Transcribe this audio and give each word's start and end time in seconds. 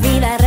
vida 0.00 0.37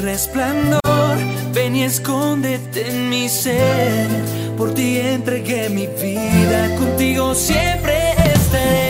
resplandor, 0.00 1.18
ven 1.52 1.76
y 1.76 1.84
escóndete 1.84 2.88
en 2.88 3.08
mi 3.08 3.28
ser. 3.28 4.08
Por 4.56 4.74
ti 4.74 4.98
entregué 4.98 5.68
mi 5.68 5.86
vida, 5.86 6.76
contigo 6.78 7.34
siempre 7.34 8.12
estaré. 8.34 8.89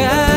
Yeah. 0.00 0.29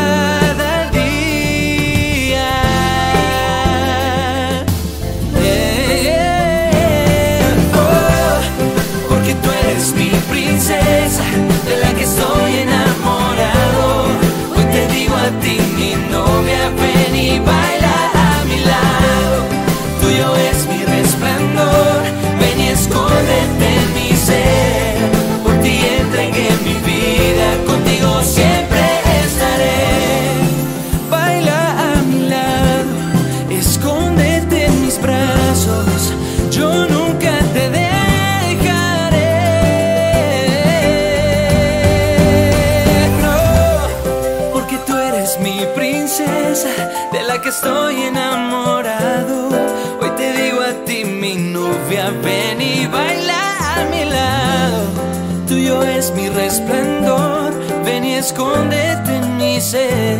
resplandor, 56.34 57.54
ven 57.86 58.04
y 58.06 58.13
escóndete 58.16 59.18
en 59.18 59.38
mi 59.38 59.62
ser. 59.62 60.20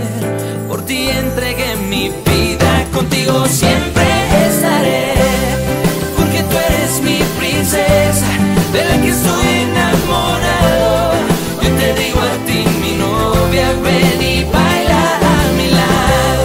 Por 0.68 0.86
ti 0.86 1.10
entregué 1.10 1.76
mi 1.76 2.10
vida, 2.10 2.86
contigo 2.94 3.46
siempre 3.48 4.06
estaré. 4.48 5.14
Porque 6.18 6.44
tú 6.44 6.56
eres 6.70 7.02
mi 7.02 7.20
princesa, 7.40 8.28
de 8.72 8.86
la 8.86 9.02
que 9.02 9.10
estoy 9.10 9.48
enamorado. 9.68 11.14
Yo 11.62 11.70
te 11.80 11.94
digo 12.02 12.20
a 12.20 12.36
ti, 12.46 12.66
mi 12.82 12.94
novia, 12.98 13.68
ven 13.84 14.22
y 14.22 14.44
baila 14.44 15.04
a 15.34 15.52
mi 15.58 15.68
lado. 15.70 16.44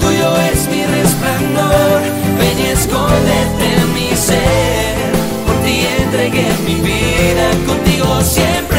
Tuyo 0.00 0.36
es 0.52 0.68
mi 0.68 0.84
resplandor, 0.84 2.00
ven 2.38 2.58
y 2.58 2.66
escóndete 2.66 3.66
en 3.80 3.94
mi 3.94 4.16
ser. 4.16 4.96
Por 5.46 5.56
ti 5.64 5.86
entregué 6.02 6.48
mi 6.66 6.74
vida, 6.74 7.46
contigo 7.66 8.20
siempre. 8.22 8.75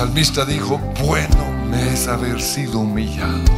Salmista 0.00 0.46
dijo, 0.46 0.80
bueno 1.04 1.44
me 1.68 1.92
es 1.92 2.08
haber 2.08 2.40
sido 2.40 2.78
humillado. 2.78 3.52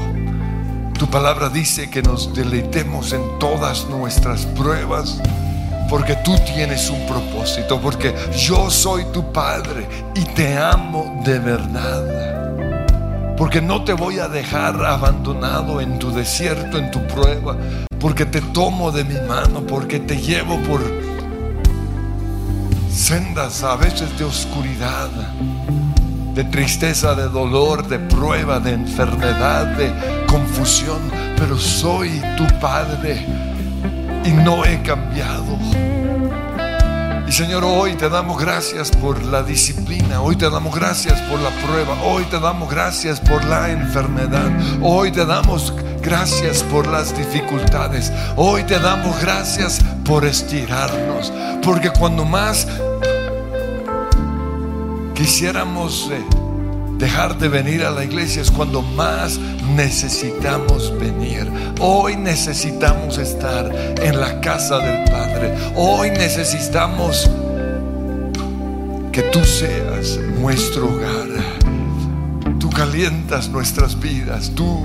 Tu 0.98 1.06
palabra 1.06 1.48
dice 1.48 1.88
que 1.88 2.02
nos 2.02 2.34
deleitemos 2.34 3.12
en 3.12 3.22
todas 3.38 3.86
nuestras 3.88 4.44
pruebas 4.46 5.20
porque 5.88 6.16
tú 6.24 6.34
tienes 6.44 6.90
un 6.90 7.06
propósito, 7.06 7.80
porque 7.80 8.12
yo 8.36 8.68
soy 8.70 9.04
tu 9.12 9.32
Padre 9.32 9.86
y 10.16 10.24
te 10.34 10.58
amo 10.58 11.22
de 11.24 11.38
verdad. 11.38 13.36
Porque 13.36 13.60
no 13.60 13.84
te 13.84 13.92
voy 13.92 14.18
a 14.18 14.26
dejar 14.26 14.84
abandonado 14.84 15.80
en 15.80 16.00
tu 16.00 16.10
desierto, 16.10 16.76
en 16.76 16.90
tu 16.90 17.06
prueba, 17.06 17.56
porque 18.00 18.26
te 18.26 18.40
tomo 18.40 18.90
de 18.90 19.04
mi 19.04 19.20
mano, 19.28 19.64
porque 19.64 20.00
te 20.00 20.16
llevo 20.16 20.58
por 20.62 20.80
sendas 22.90 23.62
a 23.62 23.76
veces 23.76 24.18
de 24.18 24.24
oscuridad 24.24 25.08
de 26.34 26.44
tristeza, 26.44 27.14
de 27.14 27.28
dolor, 27.28 27.86
de 27.86 27.98
prueba, 27.98 28.58
de 28.58 28.72
enfermedad, 28.72 29.66
de 29.76 29.92
confusión, 30.26 31.00
pero 31.36 31.58
soy 31.58 32.22
tu 32.36 32.46
Padre 32.58 33.26
y 34.24 34.30
no 34.30 34.64
he 34.64 34.80
cambiado. 34.82 35.58
Y 37.26 37.32
Señor, 37.32 37.64
hoy 37.64 37.94
te 37.94 38.08
damos 38.08 38.40
gracias 38.40 38.90
por 38.90 39.22
la 39.22 39.42
disciplina, 39.42 40.20
hoy 40.20 40.36
te 40.36 40.48
damos 40.48 40.74
gracias 40.74 41.20
por 41.22 41.38
la 41.40 41.50
prueba, 41.66 42.00
hoy 42.02 42.24
te 42.24 42.40
damos 42.40 42.70
gracias 42.70 43.20
por 43.20 43.44
la 43.44 43.70
enfermedad, 43.70 44.50
hoy 44.82 45.12
te 45.12 45.24
damos 45.24 45.74
gracias 46.02 46.62
por 46.64 46.86
las 46.86 47.16
dificultades, 47.16 48.12
hoy 48.36 48.64
te 48.64 48.78
damos 48.78 49.20
gracias 49.20 49.80
por 50.04 50.24
estirarnos, 50.24 51.32
porque 51.62 51.90
cuando 51.90 52.24
más 52.24 52.66
quisiéramos 55.14 56.10
eh, 56.10 56.24
dejar 56.98 57.38
de 57.38 57.48
venir 57.48 57.84
a 57.84 57.90
la 57.90 58.04
iglesia 58.04 58.42
es 58.42 58.50
cuando 58.50 58.82
más 58.82 59.38
necesitamos 59.74 60.96
venir. 60.98 61.50
Hoy 61.80 62.16
necesitamos 62.16 63.18
estar 63.18 63.70
en 64.00 64.20
la 64.20 64.40
casa 64.40 64.78
del 64.78 65.04
Padre. 65.10 65.54
Hoy 65.74 66.10
necesitamos 66.10 67.28
que 69.12 69.22
tú 69.22 69.44
seas 69.44 70.18
nuestro 70.38 70.86
hogar. 70.86 71.28
Tú 72.58 72.70
calientas 72.70 73.48
nuestras 73.48 73.98
vidas. 73.98 74.52
Tú 74.54 74.84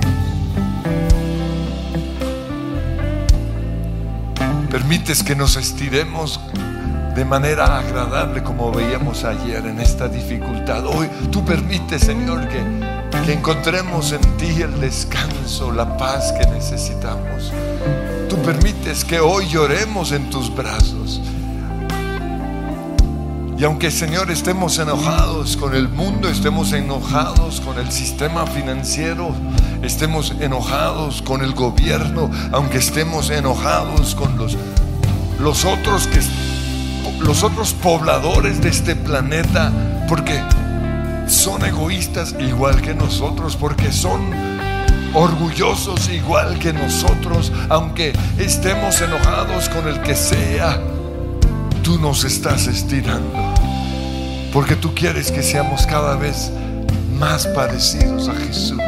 permites 4.70 5.24
que 5.24 5.36
nos 5.36 5.56
estiremos 5.56 6.40
de 7.18 7.26
manera 7.26 7.80
agradable 7.80 8.44
como 8.44 8.72
veíamos 8.72 9.24
ayer 9.24 9.66
en 9.66 9.80
esta 9.80 10.08
dificultad. 10.08 10.86
Hoy 10.86 11.10
tú 11.32 11.44
permites, 11.44 12.04
Señor, 12.04 12.48
que, 12.48 12.62
que 13.26 13.34
encontremos 13.34 14.12
en 14.12 14.22
ti 14.38 14.62
el 14.62 14.80
descanso, 14.80 15.72
la 15.72 15.98
paz 15.98 16.32
que 16.34 16.46
necesitamos. 16.46 17.52
Tú 18.30 18.38
permites 18.44 19.04
que 19.04 19.20
hoy 19.20 19.48
lloremos 19.48 20.12
en 20.12 20.30
tus 20.30 20.56
brazos. 20.56 21.20
Y 23.58 23.64
aunque 23.64 23.90
Señor 23.90 24.30
estemos 24.30 24.78
enojados 24.78 25.58
con 25.58 25.74
el 25.74 25.90
mundo, 25.90 26.30
estemos 26.30 26.72
enojados 26.72 27.62
con 27.62 27.80
el 27.80 27.92
sistema 27.92 28.46
financiero, 28.46 29.32
estemos 29.82 30.36
enojados 30.40 31.24
con 31.24 31.42
el 31.42 31.54
gobierno, 31.54 32.30
aunque 32.52 32.78
estemos 32.78 33.32
enojados 33.32 34.14
con 34.14 34.38
los, 34.38 34.56
los 35.40 35.66
otros 35.66 36.06
que 36.06 36.22
los 37.20 37.44
otros 37.44 37.74
pobladores 37.74 38.62
de 38.62 38.70
este 38.70 38.96
planeta, 38.96 39.72
porque 40.08 40.42
son 41.28 41.66
egoístas 41.66 42.36
igual 42.40 42.82
que 42.82 42.94
nosotros, 42.94 43.56
porque 43.56 43.92
son 43.92 44.22
orgullosos 45.14 46.10
igual 46.10 46.60
que 46.60 46.74
nosotros, 46.74 47.52
aunque 47.70 48.14
estemos 48.38 49.02
enojados 49.02 49.70
con 49.70 49.88
el 49.88 50.02
que 50.02 50.16
sea, 50.16 50.80
tú 51.84 52.00
nos 52.00 52.24
estás 52.24 52.68
estirando, 52.68 53.34
porque 54.54 54.76
tú 54.76 54.94
quieres 54.94 55.32
que 55.32 55.42
seamos 55.42 55.86
cada 55.86 56.16
vez 56.16 56.52
más 57.18 57.48
parecidos 57.48 58.30
a 58.30 58.36
Jesús. 58.36 58.80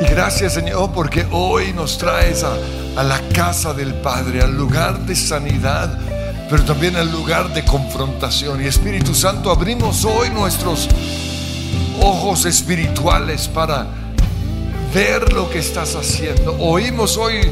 Y 0.00 0.04
gracias 0.10 0.54
Señor 0.54 0.92
porque 0.92 1.26
hoy 1.30 1.72
nos 1.72 1.98
traes 1.98 2.44
a, 2.44 2.54
a 2.96 3.02
la 3.02 3.20
casa 3.32 3.72
del 3.74 3.94
Padre, 3.94 4.42
al 4.42 4.56
lugar 4.56 4.98
de 5.00 5.16
sanidad, 5.16 5.98
pero 6.48 6.64
también 6.64 6.96
el 6.96 7.10
lugar 7.10 7.52
de 7.52 7.64
confrontación. 7.64 8.62
Y 8.62 8.66
Espíritu 8.66 9.14
Santo, 9.14 9.50
abrimos 9.50 10.04
hoy 10.04 10.30
nuestros 10.30 10.88
ojos 12.00 12.44
espirituales 12.46 13.48
para 13.48 13.86
ver 14.94 15.32
lo 15.32 15.50
que 15.50 15.58
estás 15.58 15.94
haciendo. 15.94 16.56
Oímos 16.58 17.16
hoy, 17.16 17.50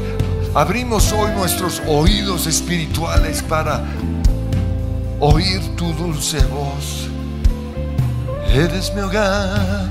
abrimos 0.55 1.13
hoy 1.13 1.31
nuestros 1.33 1.83
oídos 1.87 2.47
espirituales 2.47 3.43
para 3.43 3.85
oír 5.21 5.61
tu 5.77 5.93
dulce 5.93 6.39
voz. 6.47 7.09
Eres 8.53 8.95
mi 8.95 9.03
hogar, 9.03 9.89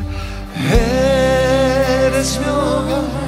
eres 0.71 2.39
mi 2.39 2.47
hogar. 2.47 3.24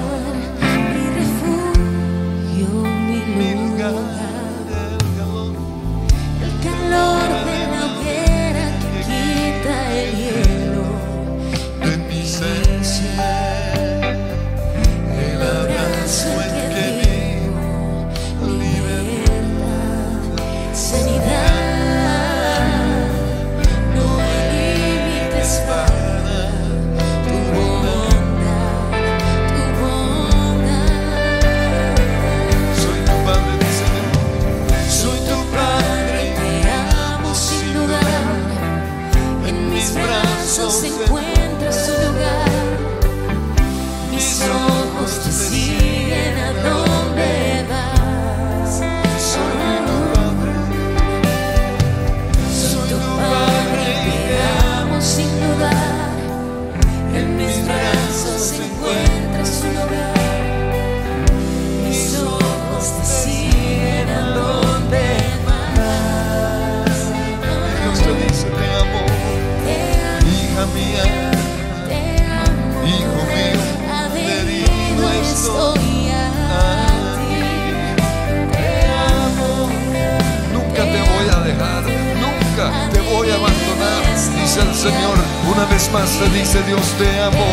Señor, 84.77 85.17
una 85.51 85.65
vez 85.65 85.89
más 85.91 86.07
te 86.19 86.29
dice 86.29 86.61
Dios 86.61 86.83
te 86.99 87.19
amo. 87.19 87.47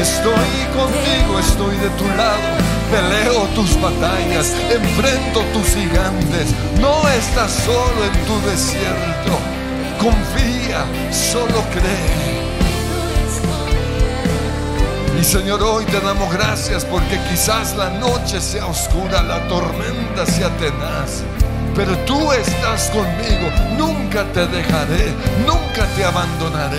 Estoy 0.00 0.32
contigo, 0.72 1.40
estoy 1.40 1.76
de 1.76 1.88
tu 1.98 2.04
lado, 2.16 2.38
peleo 2.88 3.42
tus 3.56 3.74
batallas, 3.80 4.52
enfrento 4.70 5.40
tus 5.52 5.74
gigantes, 5.74 6.54
no 6.80 7.08
estás 7.08 7.50
solo 7.64 8.04
en 8.04 8.26
tu 8.26 8.48
desierto, 8.48 9.40
confía, 10.00 10.84
solo 11.10 11.64
cree. 11.72 12.44
Y 15.20 15.24
Señor, 15.24 15.64
hoy 15.64 15.84
te 15.86 15.98
damos 15.98 16.32
gracias 16.32 16.84
porque 16.84 17.18
quizás 17.28 17.74
la 17.74 17.90
noche 17.90 18.40
sea 18.40 18.66
oscura, 18.66 19.20
la 19.20 19.48
tormenta 19.48 20.26
sea 20.26 20.48
tenaz, 20.58 21.24
pero 21.74 21.98
tú 22.06 22.32
estás 22.32 22.88
conmigo, 22.90 23.50
nunca 23.76 24.22
te 24.32 24.46
dejaré, 24.46 25.12
nunca 25.44 25.63
te 25.82 26.04
abandonaré. 26.04 26.78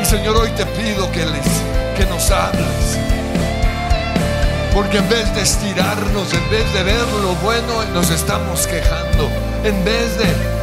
Y 0.00 0.04
Señor, 0.04 0.36
hoy 0.36 0.50
te 0.50 0.66
pido 0.66 1.10
que, 1.10 1.24
les, 1.24 1.46
que 1.96 2.04
nos 2.06 2.30
hables. 2.30 2.98
Porque 4.74 4.98
en 4.98 5.08
vez 5.08 5.34
de 5.34 5.42
estirarnos, 5.42 6.32
en 6.34 6.50
vez 6.50 6.72
de 6.74 6.82
ver 6.82 7.06
lo 7.22 7.34
bueno, 7.36 7.84
nos 7.94 8.10
estamos 8.10 8.66
quejando. 8.66 9.30
En 9.64 9.82
vez 9.84 10.18
de 10.18 10.61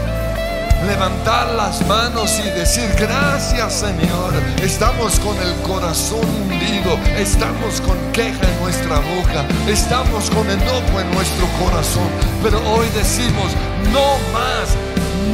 levantar 0.85 1.49
las 1.55 1.85
manos 1.87 2.39
y 2.39 2.49
decir 2.51 2.89
gracias 2.97 3.73
Señor. 3.73 4.33
Estamos 4.61 5.19
con 5.19 5.37
el 5.37 5.53
corazón 5.61 6.25
hundido, 6.41 6.97
estamos 7.17 7.81
con 7.81 7.97
queja 8.11 8.47
en 8.47 8.61
nuestra 8.61 8.99
boca, 8.99 9.45
estamos 9.67 10.29
con 10.29 10.49
enojo 10.49 10.99
en 10.99 11.11
nuestro 11.11 11.47
corazón. 11.63 12.09
Pero 12.43 12.59
hoy 12.71 12.87
decimos, 12.95 13.51
no 13.91 14.17
más, 14.33 14.75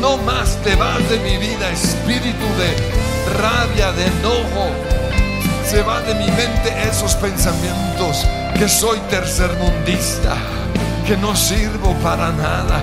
no 0.02 0.18
más 0.18 0.58
te 0.64 0.76
vas 0.76 1.08
de 1.10 1.20
mi 1.20 1.38
vida, 1.38 1.70
espíritu 1.72 2.46
de 2.58 3.06
rabia, 3.40 3.92
de 3.92 4.06
enojo. 4.06 4.70
Se 5.66 5.82
va 5.82 6.02
de 6.02 6.14
mi 6.16 6.28
mente 6.28 6.74
esos 6.88 7.16
pensamientos 7.16 8.26
que 8.58 8.70
soy 8.70 9.00
tercermundista, 9.10 10.36
que 11.06 11.18
no 11.18 11.36
sirvo 11.36 11.94
para 12.04 12.32
nada, 12.32 12.82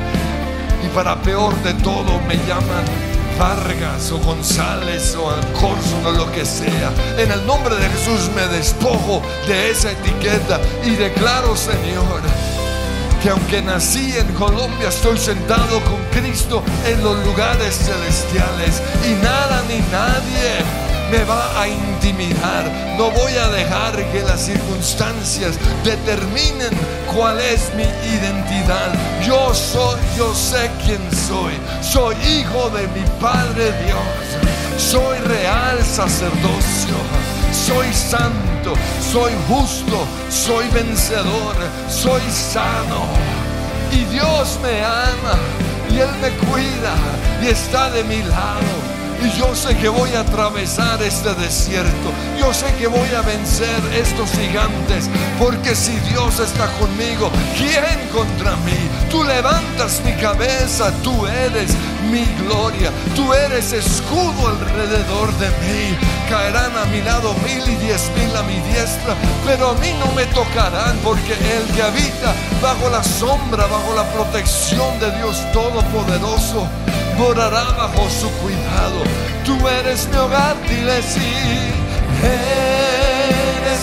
y 0.84 0.88
para 0.88 1.20
peor 1.22 1.54
de 1.62 1.74
todo 1.74 2.20
me 2.26 2.36
llaman 2.46 2.84
Vargas 3.38 4.12
o 4.12 4.18
González 4.18 5.16
o 5.16 5.30
Alcorzo 5.30 5.96
o 6.06 6.12
lo 6.12 6.30
que 6.32 6.44
sea. 6.44 6.92
En 7.18 7.30
el 7.30 7.46
nombre 7.46 7.74
de 7.76 7.88
Jesús 7.88 8.30
me 8.34 8.46
despojo 8.56 9.22
de 9.46 9.70
esa 9.70 9.92
etiqueta 9.92 10.60
y 10.84 10.90
declaro, 10.90 11.56
Señor, 11.56 12.20
que 13.22 13.30
aunque 13.30 13.62
nací 13.62 14.16
en 14.16 14.32
Colombia, 14.34 14.88
estoy 14.88 15.16
sentado 15.18 15.80
con 15.84 16.00
Cristo 16.12 16.62
en 16.86 17.02
los 17.02 17.24
lugares 17.24 17.76
celestiales 17.76 18.82
y 19.06 19.14
nada 19.22 19.62
ni 19.68 19.78
nadie 19.90 20.81
me 21.12 21.24
va 21.24 21.60
a 21.60 21.68
intimidar. 21.68 22.64
No 22.96 23.10
voy 23.10 23.32
a 23.36 23.48
dejar 23.48 23.94
que 24.10 24.22
las 24.22 24.40
circunstancias 24.40 25.58
determinen 25.84 26.72
cuál 27.14 27.38
es 27.38 27.70
mi 27.74 27.84
identidad. 28.16 28.90
Yo 29.22 29.54
soy, 29.54 30.00
yo 30.16 30.34
sé 30.34 30.70
quién 30.84 31.02
soy. 31.28 31.52
Soy 31.82 32.16
hijo 32.26 32.70
de 32.70 32.88
mi 32.88 33.04
Padre 33.20 33.72
Dios. 33.84 34.22
Soy 34.78 35.18
real 35.18 35.78
sacerdocio. 35.84 36.96
Soy 37.52 37.92
santo, 37.92 38.72
soy 39.12 39.32
justo, 39.46 40.06
soy 40.30 40.66
vencedor, 40.70 41.54
soy 41.88 42.22
sano. 42.30 43.04
Y 43.92 44.04
Dios 44.04 44.58
me 44.62 44.82
ama 44.82 45.36
y 45.90 45.98
Él 45.98 46.10
me 46.22 46.30
cuida 46.46 46.94
y 47.42 47.48
está 47.48 47.90
de 47.90 48.02
mi 48.04 48.22
lado. 48.22 48.91
Y 49.24 49.38
yo 49.38 49.54
sé 49.54 49.76
que 49.76 49.88
voy 49.88 50.10
a 50.14 50.20
atravesar 50.20 51.00
este 51.02 51.34
desierto. 51.34 52.12
Yo 52.38 52.52
sé 52.52 52.66
que 52.74 52.88
voy 52.88 53.08
a 53.16 53.22
vencer 53.22 53.80
estos 53.94 54.30
gigantes. 54.32 55.08
Porque 55.38 55.74
si 55.74 55.92
Dios 56.10 56.40
está 56.40 56.66
conmigo, 56.78 57.30
¿quién 57.56 58.08
contra 58.12 58.56
mí? 58.56 58.78
Tú 59.10 59.22
levantas 59.22 60.02
mi 60.04 60.12
cabeza, 60.14 60.92
tú 61.02 61.26
eres 61.26 61.70
mi 62.10 62.24
gloria. 62.44 62.90
Tú 63.14 63.32
eres 63.32 63.72
escudo 63.72 64.48
alrededor 64.48 65.32
de 65.38 65.48
mí. 65.48 65.96
Caerán 66.28 66.76
a 66.76 66.84
mi 66.86 67.00
lado 67.02 67.34
mil 67.44 67.62
y 67.68 67.76
diez 67.76 68.10
mil 68.16 68.34
a 68.34 68.42
mi 68.42 68.58
diestra, 68.72 69.14
pero 69.44 69.70
a 69.70 69.74
mí 69.74 69.92
no 69.98 70.10
me 70.12 70.24
tocarán 70.26 70.96
porque 71.04 71.34
el 71.34 71.64
que 71.74 71.82
habita 71.82 72.34
bajo 72.62 72.88
la 72.88 73.04
sombra, 73.04 73.66
bajo 73.66 73.94
la 73.94 74.04
protección 74.12 74.98
de 74.98 75.10
Dios 75.18 75.36
Todopoderoso, 75.52 76.66
morará 77.16 77.64
bajo 77.76 78.08
su 78.10 78.30
cuidado. 78.42 79.02
Tú 79.44 79.68
eres 79.68 80.08
mi 80.08 80.16
hogar, 80.16 80.56
dile 80.68 81.02
sí. 81.02 81.32
Eres 82.22 83.80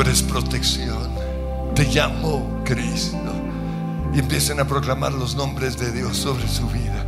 Eres 0.00 0.22
protección. 0.22 1.10
Te 1.74 1.84
llamo 1.84 2.62
Cristo. 2.64 3.18
Y 4.14 4.20
empiecen 4.20 4.58
a 4.58 4.66
proclamar 4.66 5.12
los 5.12 5.34
nombres 5.34 5.76
de 5.76 5.92
Dios 5.92 6.16
sobre 6.16 6.48
su 6.48 6.66
vida. 6.68 7.04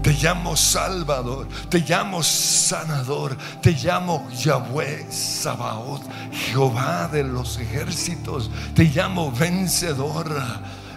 Te 0.00 0.12
llamo 0.12 0.54
Salvador, 0.56 1.48
te 1.68 1.80
llamo 1.80 2.22
Sanador, 2.22 3.36
te 3.60 3.72
llamo 3.72 4.28
Yahweh 4.30 5.08
Sabaoth, 5.10 6.04
Jehová 6.30 7.08
de 7.08 7.24
los 7.24 7.58
ejércitos, 7.58 8.48
te 8.76 8.84
llamo 8.84 9.32
Vencedor. 9.32 10.32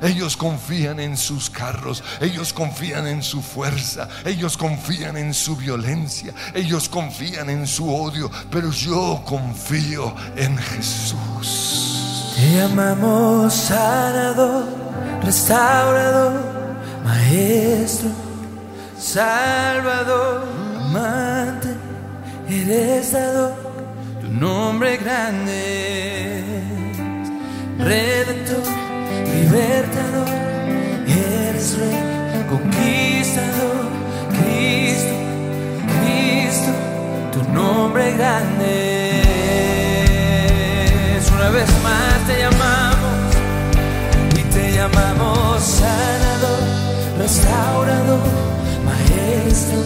Ellos 0.02 0.38
confían 0.38 1.00
en 1.00 1.18
sus 1.18 1.50
carros, 1.50 2.04
ellos 2.22 2.54
confían 2.54 3.08
en 3.08 3.22
su 3.22 3.42
fuerza, 3.42 4.08
ellos 4.26 4.58
confían 4.58 5.18
en 5.18 5.34
su 5.34 5.56
violencia, 5.56 6.34
ellos 6.54 6.88
confían 6.88 7.50
en 7.50 7.68
su 7.68 7.94
odio, 7.94 8.32
pero 8.50 8.72
yo 8.72 9.22
confío 9.26 10.16
en 10.36 10.58
Jesús. 10.58 12.34
Te 12.36 12.56
llamamos 12.56 13.54
sanador, 13.54 14.66
restaurador, 15.22 16.42
maestro, 17.04 18.10
salvador, 18.98 20.48
amante, 20.78 21.76
eres 22.48 23.12
dador, 23.12 23.54
tu 24.22 24.28
nombre 24.28 24.98
grande, 24.98 26.64
redentor, 27.80 28.89
libertador, 29.34 30.28
eres 31.08 31.78
rey, 31.78 32.46
conquistador, 32.50 33.86
Cristo, 34.38 35.16
Cristo, 35.94 36.72
tu 37.34 37.44
nombre 37.52 38.12
grande. 38.14 39.24
Una 41.36 41.50
vez 41.50 41.70
más 41.84 42.28
te 42.28 42.40
llamamos 42.40 43.36
y 44.36 44.42
te 44.54 44.72
llamamos 44.74 45.64
sanador, 45.64 46.64
restaurador, 47.18 48.20
maestro, 48.86 49.82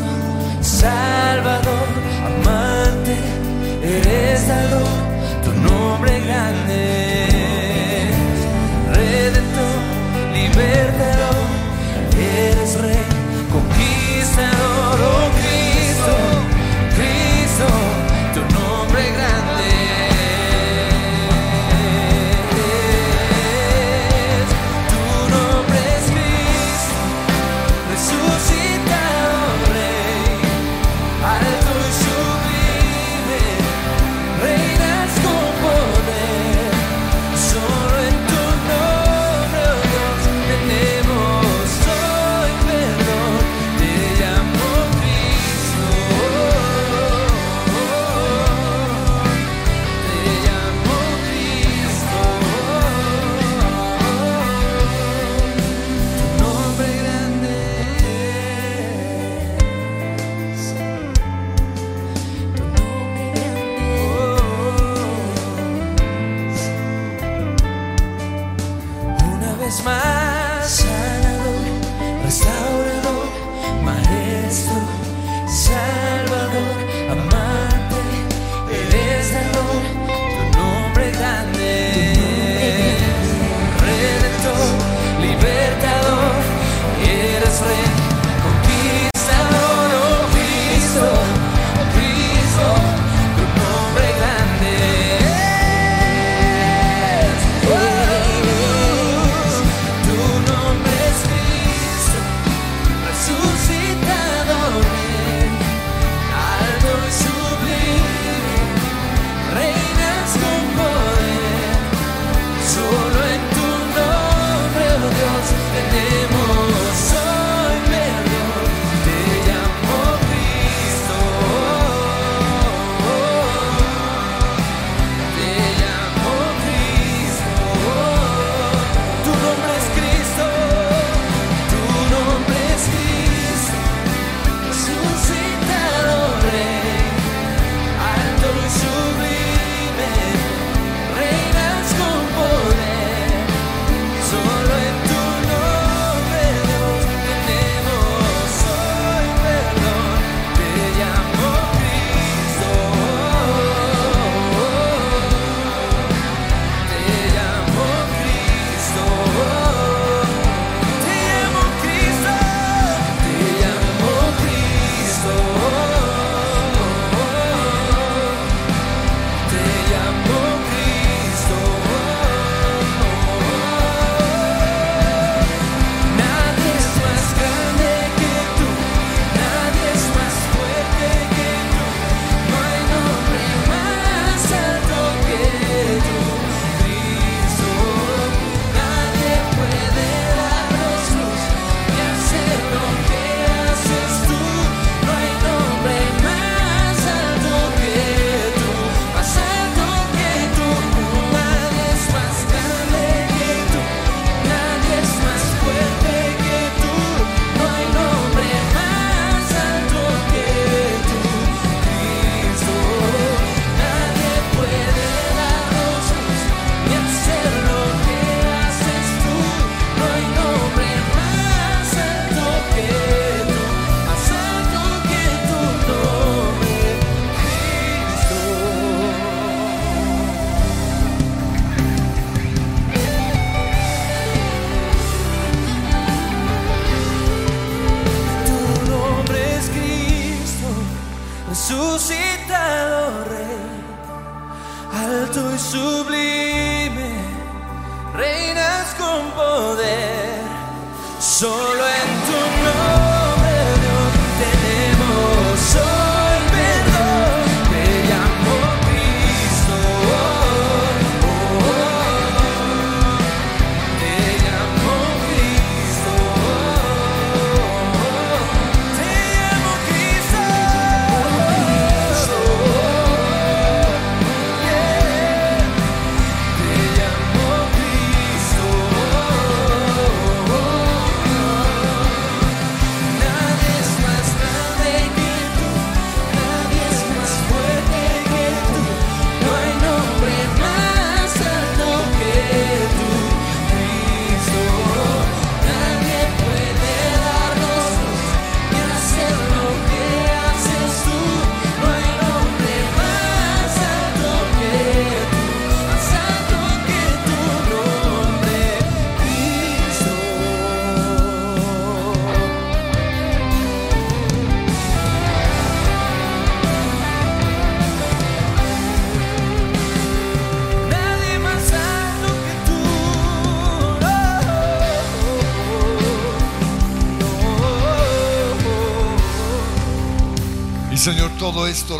salvador, 0.61 1.87
amante, 2.25 3.15
eres 3.83 4.47
dador, 4.47 4.87
tu 5.43 5.51
nombre 5.53 6.19
grande 6.21 7.32
libertador, 10.55 11.33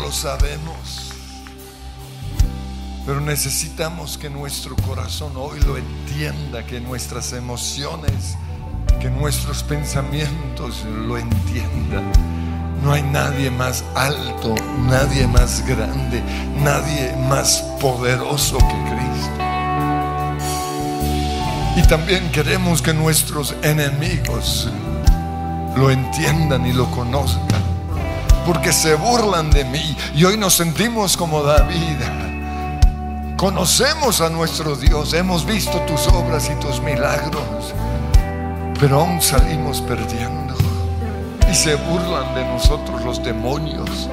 lo 0.04 0.12
sabemos. 0.12 1.12
Pero 3.06 3.20
necesitamos 3.20 4.18
que 4.18 4.28
nuestro 4.28 4.76
corazón 4.76 5.32
hoy 5.36 5.58
lo 5.60 5.78
entienda, 5.78 6.64
que 6.66 6.78
nuestras 6.78 7.32
emociones, 7.32 8.36
que 9.00 9.08
nuestros 9.08 9.62
pensamientos 9.62 10.84
lo 10.84 11.16
entiendan. 11.16 12.12
No 12.82 12.92
hay 12.92 13.02
nadie 13.02 13.50
más 13.50 13.82
alto, 13.94 14.54
nadie 14.90 15.26
más 15.26 15.66
grande, 15.66 16.22
nadie 16.62 17.16
más 17.26 17.62
poderoso 17.80 18.58
que 18.58 18.76
Cristo. 18.90 19.44
Y 21.76 21.82
también 21.88 22.30
queremos 22.30 22.82
que 22.82 22.92
nuestros 22.92 23.54
enemigos 23.62 24.68
lo 25.76 25.90
entiendan 25.90 26.66
y 26.66 26.74
lo 26.74 26.90
conozcan 26.90 27.73
porque 28.44 28.72
se 28.72 28.94
burlan 28.94 29.50
de 29.50 29.64
mí. 29.64 29.96
Y 30.14 30.24
hoy 30.24 30.36
nos 30.36 30.54
sentimos 30.54 31.16
como 31.16 31.42
David. 31.42 31.98
Conocemos 33.36 34.20
a 34.20 34.30
nuestro 34.30 34.76
Dios, 34.76 35.12
hemos 35.12 35.44
visto 35.44 35.78
tus 35.80 36.06
obras 36.08 36.48
y 36.50 36.54
tus 36.60 36.80
milagros, 36.80 37.74
pero 38.78 39.00
aún 39.00 39.20
salimos 39.20 39.80
perdiendo. 39.82 40.54
Y 41.50 41.54
se 41.54 41.74
burlan 41.74 42.34
de 42.34 42.44
nosotros 42.44 43.04
los 43.04 43.22
demonios. 43.22 44.08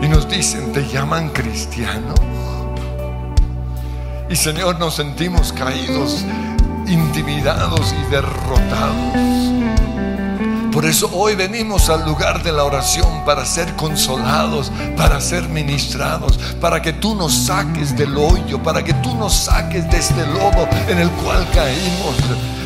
Y 0.00 0.08
nos 0.08 0.28
dicen, 0.28 0.72
te 0.72 0.86
llaman 0.86 1.30
cristiano. 1.30 2.14
Y 4.30 4.36
Señor, 4.36 4.78
nos 4.78 4.94
sentimos 4.94 5.52
caídos, 5.52 6.24
intimidados 6.86 7.92
y 7.92 8.10
derrotados. 8.10 9.87
Por 10.78 10.86
eso 10.86 11.10
hoy 11.12 11.34
venimos 11.34 11.90
al 11.90 12.04
lugar 12.04 12.44
de 12.44 12.52
la 12.52 12.62
oración 12.62 13.24
para 13.24 13.44
ser 13.44 13.74
consolados, 13.74 14.70
para 14.96 15.20
ser 15.20 15.48
ministrados, 15.48 16.38
para 16.60 16.80
que 16.80 16.92
tú 16.92 17.16
nos 17.16 17.34
saques 17.34 17.96
del 17.96 18.16
hoyo, 18.16 18.62
para 18.62 18.84
que 18.84 18.94
tú 18.94 19.12
nos 19.16 19.34
saques 19.34 19.90
de 19.90 19.98
este 19.98 20.24
lodo 20.28 20.68
en 20.86 20.98
el 20.98 21.10
cual 21.10 21.44
caímos, 21.52 22.14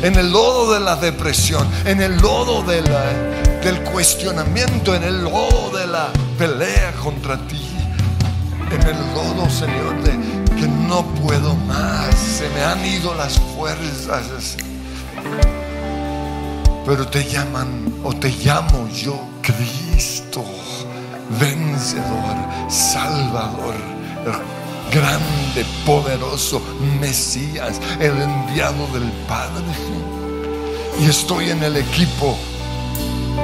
en 0.03 0.13
el 0.13 0.31
lodo 0.31 0.75
de 0.75 0.81
la 0.81 0.95
depresión, 0.95 1.67
en 1.85 2.03
el 2.03 2.15
lodo 2.17 2.61
del 2.61 3.81
cuestionamiento, 3.91 4.93
en 4.93 5.05
el 5.05 5.23
lodo 5.23 5.75
de 5.75 5.87
la 5.87 6.09
pelea 6.37 6.91
contra 7.03 7.35
ti, 7.47 7.65
en 8.69 8.81
el 8.83 8.97
lodo, 9.15 9.49
Señor, 9.49 10.03
de 10.03 10.11
que 10.55 10.67
no 10.67 11.03
puedo 11.15 11.55
más, 11.55 12.13
se 12.13 12.47
me 12.49 12.63
han 12.63 12.85
ido 12.85 13.15
las 13.15 13.39
fuerzas 13.39 14.55
pero 16.85 17.07
te 17.07 17.23
llaman 17.23 17.93
o 18.03 18.13
te 18.13 18.29
llamo 18.29 18.87
yo 18.89 19.19
Cristo, 19.41 20.43
vencedor, 21.39 22.35
salvador, 22.69 23.75
grande, 24.91 25.65
poderoso, 25.85 26.61
Mesías, 26.99 27.79
el 27.99 28.21
enviado 28.21 28.87
del 28.87 29.09
Padre. 29.27 29.63
Y 30.99 31.05
estoy 31.09 31.49
en 31.49 31.63
el 31.63 31.77
equipo 31.77 32.37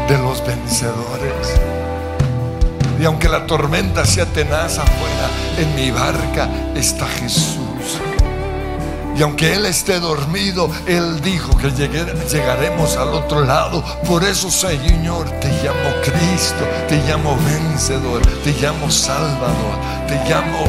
de 0.08 0.18
los 0.18 0.46
vencedores. 0.46 1.60
Y 3.00 3.06
aunque 3.06 3.30
la 3.30 3.46
tormenta 3.48 4.06
sea 4.06 4.26
tenaz 4.26 4.78
afuera, 4.78 5.30
en 5.58 5.76
mi 5.76 5.92
barca 5.92 6.50
está 6.76 7.08
Jesús. 7.08 7.69
Y 9.20 9.22
aunque 9.22 9.54
Él 9.54 9.66
esté 9.66 10.00
dormido, 10.00 10.72
Él 10.88 11.20
dijo 11.20 11.58
que 11.58 11.72
llegaremos 11.72 12.96
al 12.96 13.10
otro 13.10 13.44
lado. 13.44 13.84
Por 14.08 14.24
eso, 14.24 14.50
Señor, 14.50 15.30
te 15.42 15.50
llamo 15.62 15.90
Cristo, 16.02 16.66
te 16.88 16.96
llamo 17.06 17.38
vencedor, 17.46 18.22
te 18.46 18.54
llamo 18.62 18.90
Salvador, 18.90 19.76
te 20.08 20.16
llamo 20.30 20.64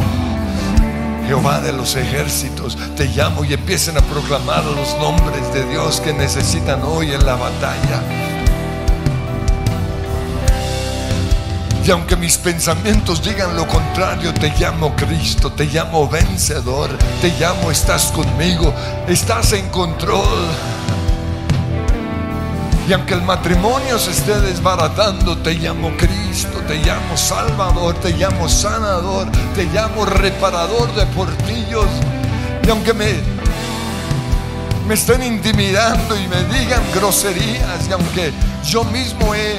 Jehová 1.28 1.60
de 1.60 1.72
los 1.72 1.94
ejércitos, 1.94 2.76
te 2.96 3.04
llamo 3.04 3.44
y 3.44 3.54
empiecen 3.54 3.96
a 3.96 4.00
proclamar 4.00 4.64
los 4.64 4.98
nombres 4.98 5.54
de 5.54 5.64
Dios 5.66 6.00
que 6.00 6.12
necesitan 6.12 6.82
hoy 6.82 7.12
en 7.12 7.24
la 7.24 7.36
batalla. 7.36 8.29
Y 11.84 11.90
aunque 11.90 12.14
mis 12.14 12.36
pensamientos 12.36 13.22
digan 13.22 13.56
lo 13.56 13.66
contrario, 13.66 14.34
te 14.34 14.52
llamo 14.58 14.94
Cristo, 14.96 15.50
te 15.50 15.64
llamo 15.64 16.08
vencedor, 16.08 16.90
te 17.22 17.28
llamo, 17.40 17.70
estás 17.70 18.12
conmigo, 18.12 18.72
estás 19.08 19.54
en 19.54 19.66
control. 19.70 20.46
Y 22.86 22.92
aunque 22.92 23.14
el 23.14 23.22
matrimonio 23.22 23.98
se 23.98 24.10
esté 24.10 24.38
desbaratando, 24.40 25.38
te 25.38 25.54
llamo 25.54 25.90
Cristo, 25.96 26.58
te 26.68 26.74
llamo 26.76 27.16
Salvador, 27.16 27.94
te 27.94 28.10
llamo 28.10 28.48
sanador, 28.48 29.28
te 29.54 29.64
llamo 29.64 30.04
reparador 30.04 30.94
de 30.94 31.06
portillos. 31.06 31.86
Y 32.62 32.68
aunque 32.68 32.92
me, 32.92 33.14
me 34.86 34.94
estén 34.94 35.22
intimidando 35.22 36.18
y 36.18 36.26
me 36.28 36.42
digan 36.58 36.82
groserías, 36.94 37.88
y 37.88 37.92
aunque 37.92 38.32
yo 38.64 38.84
mismo 38.84 39.34
he 39.34 39.58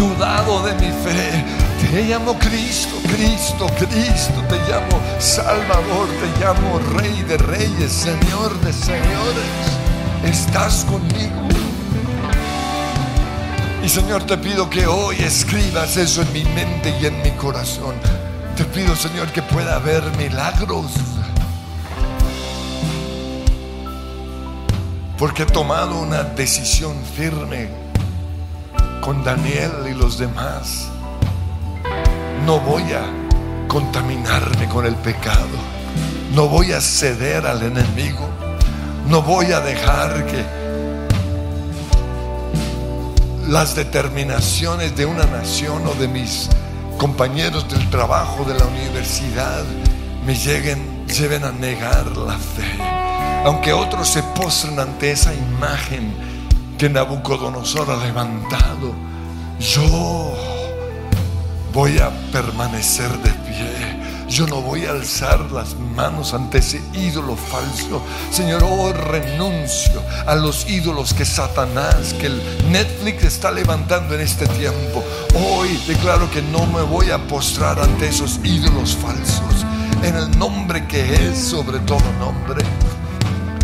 dudado 0.00 0.62
de 0.62 0.72
mi 0.76 0.90
fe. 1.04 1.44
Te 1.78 2.02
llamo 2.04 2.38
Cristo, 2.38 2.96
Cristo, 3.14 3.66
Cristo. 3.78 4.40
Te 4.48 4.56
llamo 4.70 4.98
Salvador, 5.18 6.08
te 6.20 6.40
llamo 6.40 6.78
Rey 6.96 7.22
de 7.24 7.36
Reyes, 7.36 7.92
Señor 7.92 8.58
de 8.62 8.72
Señores. 8.72 9.52
Estás 10.24 10.86
conmigo. 10.86 11.48
Y 13.84 13.88
Señor, 13.88 14.22
te 14.24 14.38
pido 14.38 14.70
que 14.70 14.86
hoy 14.86 15.16
escribas 15.16 15.96
eso 15.98 16.22
en 16.22 16.32
mi 16.32 16.44
mente 16.44 16.94
y 17.00 17.06
en 17.06 17.20
mi 17.22 17.32
corazón. 17.32 17.94
Te 18.56 18.64
pido, 18.64 18.96
Señor, 18.96 19.28
que 19.32 19.42
pueda 19.42 19.76
haber 19.76 20.02
milagros. 20.16 20.92
Porque 25.18 25.42
he 25.42 25.46
tomado 25.46 25.98
una 26.00 26.22
decisión 26.22 26.96
firme 27.14 27.89
con 29.00 29.24
Daniel 29.24 29.72
y 29.90 29.94
los 29.94 30.18
demás. 30.18 30.88
No 32.44 32.60
voy 32.60 32.82
a 32.92 33.04
contaminarme 33.68 34.68
con 34.68 34.86
el 34.86 34.94
pecado. 34.96 35.48
No 36.34 36.48
voy 36.48 36.72
a 36.72 36.80
ceder 36.80 37.46
al 37.46 37.62
enemigo. 37.62 38.28
No 39.08 39.22
voy 39.22 39.52
a 39.52 39.60
dejar 39.60 40.26
que 40.26 40.44
las 43.48 43.74
determinaciones 43.74 44.96
de 44.96 45.06
una 45.06 45.24
nación 45.24 45.86
o 45.86 45.94
de 45.94 46.06
mis 46.06 46.48
compañeros 46.98 47.68
del 47.68 47.88
trabajo 47.90 48.44
de 48.44 48.58
la 48.58 48.66
universidad 48.66 49.64
me 50.24 50.34
lleguen, 50.34 51.06
lleven 51.06 51.44
a 51.44 51.50
negar 51.50 52.16
la 52.16 52.38
fe. 52.38 52.78
Aunque 53.44 53.72
otros 53.72 54.08
se 54.08 54.22
postren 54.22 54.78
ante 54.78 55.12
esa 55.12 55.32
imagen 55.34 56.12
que 56.80 56.88
Nabucodonosor 56.88 57.90
ha 57.90 57.96
levantado, 58.06 58.94
yo 59.58 60.34
voy 61.74 61.98
a 61.98 62.08
permanecer 62.32 63.10
de 63.18 63.30
pie. 63.32 64.26
Yo 64.30 64.46
no 64.46 64.62
voy 64.62 64.86
a 64.86 64.92
alzar 64.92 65.52
las 65.52 65.74
manos 65.74 66.32
ante 66.32 66.56
ese 66.56 66.80
ídolo 66.94 67.36
falso. 67.36 68.00
Señor, 68.30 68.64
hoy 68.64 68.94
renuncio 68.94 70.02
a 70.26 70.34
los 70.36 70.70
ídolos 70.70 71.12
que 71.12 71.26
Satanás, 71.26 72.14
que 72.14 72.30
Netflix 72.70 73.24
está 73.24 73.50
levantando 73.50 74.14
en 74.14 74.22
este 74.22 74.46
tiempo. 74.46 75.04
Hoy 75.34 75.68
declaro 75.86 76.30
que 76.30 76.40
no 76.40 76.64
me 76.64 76.80
voy 76.80 77.10
a 77.10 77.18
postrar 77.18 77.78
ante 77.78 78.08
esos 78.08 78.40
ídolos 78.42 78.96
falsos. 78.96 79.66
En 80.02 80.16
el 80.16 80.38
nombre 80.38 80.86
que 80.86 81.12
es 81.28 81.38
sobre 81.38 81.78
todo 81.80 82.00
nombre. 82.18 82.64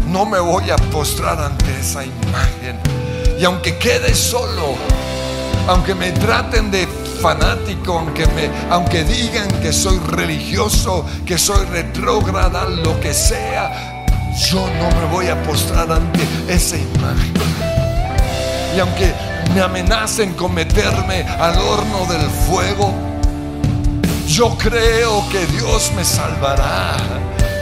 No 0.06 0.26
me 0.26 0.38
voy 0.38 0.70
a 0.70 0.76
postrar 0.76 1.40
ante 1.40 1.80
esa 1.80 2.04
imagen 2.04 3.05
y 3.38 3.44
aunque 3.44 3.76
quede 3.76 4.14
solo, 4.14 4.74
aunque 5.68 5.94
me 5.94 6.12
traten 6.12 6.70
de 6.70 6.86
fanático, 7.20 7.98
aunque, 7.98 8.26
me, 8.28 8.50
aunque 8.70 9.04
digan 9.04 9.48
que 9.60 9.72
soy 9.72 9.98
religioso, 9.98 11.04
que 11.24 11.36
soy 11.38 11.64
retrógrada, 11.66 12.64
lo 12.64 12.98
que 13.00 13.12
sea, 13.12 14.04
yo 14.48 14.66
no 14.78 15.00
me 15.00 15.06
voy 15.10 15.28
a 15.28 15.42
postrar 15.42 15.90
ante 15.90 16.20
esa 16.48 16.76
imagen. 16.76 17.34
Y 18.74 18.80
aunque 18.80 19.12
me 19.54 19.60
amenacen 19.60 20.34
con 20.34 20.54
meterme 20.54 21.22
al 21.22 21.58
horno 21.58 22.06
del 22.06 22.28
fuego, 22.46 22.94
yo 24.28 24.56
creo 24.58 25.26
que 25.30 25.46
Dios 25.46 25.92
me 25.96 26.04
salvará. 26.04 26.96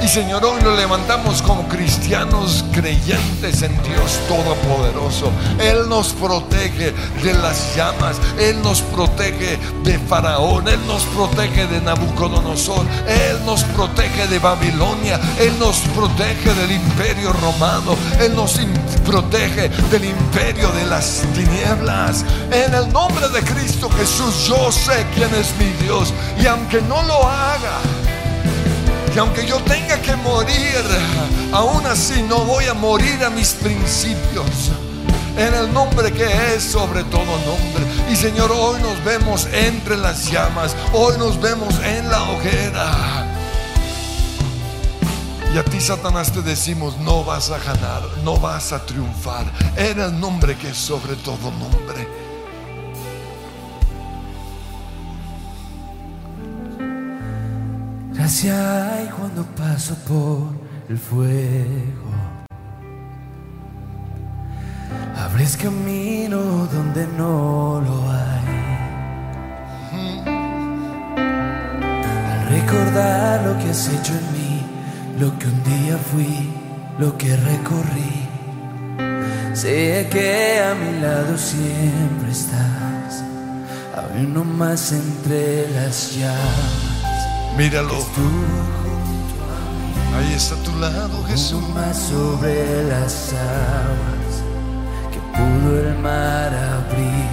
Y 0.05 0.09
Señor, 0.09 0.45
hoy 0.45 0.61
nos 0.63 0.77
levantamos 0.77 1.41
como 1.41 1.67
cristianos 1.67 2.63
creyentes 2.73 3.63
en 3.63 3.73
Dios 3.83 4.21
Todopoderoso. 4.29 5.33
Él 5.59 5.89
nos 5.89 6.13
protege 6.13 6.93
de 7.23 7.33
las 7.33 7.75
llamas, 7.75 8.19
Él 8.39 8.61
nos 8.61 8.83
protege 8.83 9.59
de 9.83 9.99
Faraón, 10.01 10.69
Él 10.69 10.79
nos 10.87 11.05
protege 11.05 11.67
de 11.69 11.81
Nabucodonosor, 11.81 12.85
Él 13.09 13.39
nos 13.47 13.65
protege 13.65 14.27
de 14.27 14.39
Babilonia, 14.39 15.19
Él 15.39 15.59
nos 15.59 15.79
protege 15.97 16.53
del 16.53 16.73
imperio 16.73 17.33
romano, 17.33 17.97
Él 18.21 18.35
nos 18.37 18.61
protege 19.07 19.71
del 19.91 20.05
imperio 20.05 20.69
de 20.73 20.85
las 20.85 21.23
tinieblas. 21.33 22.27
En 22.53 22.75
el 22.75 22.93
nombre 22.93 23.27
de 23.31 23.41
Cristo 23.41 23.89
Jesús, 23.89 24.49
yo 24.49 24.71
sé 24.71 25.07
quién 25.15 25.35
es 25.35 25.55
mi 25.59 25.73
Dios. 25.83 26.13
Y 26.39 26.47
aunque 26.47 26.83
no 26.83 27.03
lo 27.05 27.27
haga, 27.27 27.81
que 29.15 29.21
aunque 29.21 29.47
yo 29.47 29.59
tenga 29.63 30.03
que 30.03 30.17
morir, 30.17 30.83
aún 31.53 31.87
así 31.87 32.21
no 32.23 32.41
voy 32.41 32.65
a 32.65 32.75
morir 32.75 33.23
a 33.25 33.31
mis 33.31 33.53
principios. 33.53 34.73
En 35.37 35.55
el 35.55 35.73
nombre 35.73 36.13
que 36.13 36.25
es 36.53 36.65
sobre 36.65 37.05
todo 37.05 37.25
nombre. 37.25 37.85
Y 38.11 38.17
Señor, 38.17 38.51
hoy 38.51 38.83
nos 38.83 39.05
vemos 39.05 39.47
entre 39.53 39.97
las 39.97 40.31
llamas. 40.33 40.75
Hoy 40.93 41.17
nos 41.17 41.41
vemos 41.41 41.75
en 41.85 42.11
la 42.11 42.25
hoguera. 42.25 43.31
Y 45.55 45.59
a 45.59 45.65
ti, 45.65 45.81
Satanás, 45.81 46.33
te 46.33 46.43
decimos, 46.43 46.99
no 46.99 47.23
vas 47.23 47.51
a 47.51 47.59
ganar, 47.59 48.03
no 48.25 48.37
vas 48.39 48.73
a 48.73 48.85
triunfar. 48.85 49.47
En 49.77 50.01
el 50.01 50.19
nombre 50.19 50.57
que 50.57 50.71
es 50.71 50.77
sobre 50.77 51.15
todo 51.15 51.53
nombre. 51.53 52.24
Gracia 58.25 58.95
hay 58.95 59.07
cuando 59.09 59.43
paso 59.55 59.95
por 60.09 60.49
el 60.89 60.97
fuego. 60.97 62.11
Abres 65.15 65.59
camino 65.59 66.39
donde 66.73 67.07
no 67.19 67.83
lo 67.85 68.11
hay. 68.11 68.47
Al 72.33 72.49
recordar 72.49 73.45
lo 73.45 73.59
que 73.59 73.69
has 73.69 73.89
hecho 73.89 74.15
en 74.15 74.33
mí, 74.33 74.67
lo 75.21 75.39
que 75.39 75.47
un 75.47 75.63
día 75.63 75.99
fui, 75.99 76.51
lo 76.99 77.19
que 77.19 77.37
recorrí. 77.37 78.27
Sé 79.53 80.09
que 80.11 80.63
a 80.63 80.75
mi 80.75 80.99
lado 81.03 81.37
siempre 81.37 82.31
estás, 82.31 83.23
aún 83.95 84.33
no 84.33 84.45
más 84.45 84.93
entre 84.93 85.69
las 85.73 86.17
llamas. 86.17 86.94
Míralo. 87.57 87.95
Ahí 90.17 90.35
está 90.35 90.57
a 90.57 90.59
tu 90.59 90.77
lado, 90.79 91.25
Jesús. 91.29 91.63
Más 91.69 91.97
sobre 91.97 92.83
las 92.85 93.33
aguas 93.33 94.43
que 95.13 95.21
pudo 95.37 95.79
el 95.79 95.99
mar 95.99 96.53
abrir, 96.53 97.29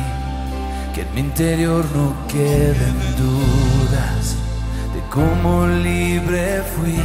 que 0.93 1.01
en 1.01 1.15
mi 1.15 1.21
interior 1.21 1.83
no 1.95 2.13
queden 2.27 2.99
dudas 3.17 4.35
de 4.93 5.01
cómo 5.09 5.65
libre 5.65 6.63
fui. 6.75 6.99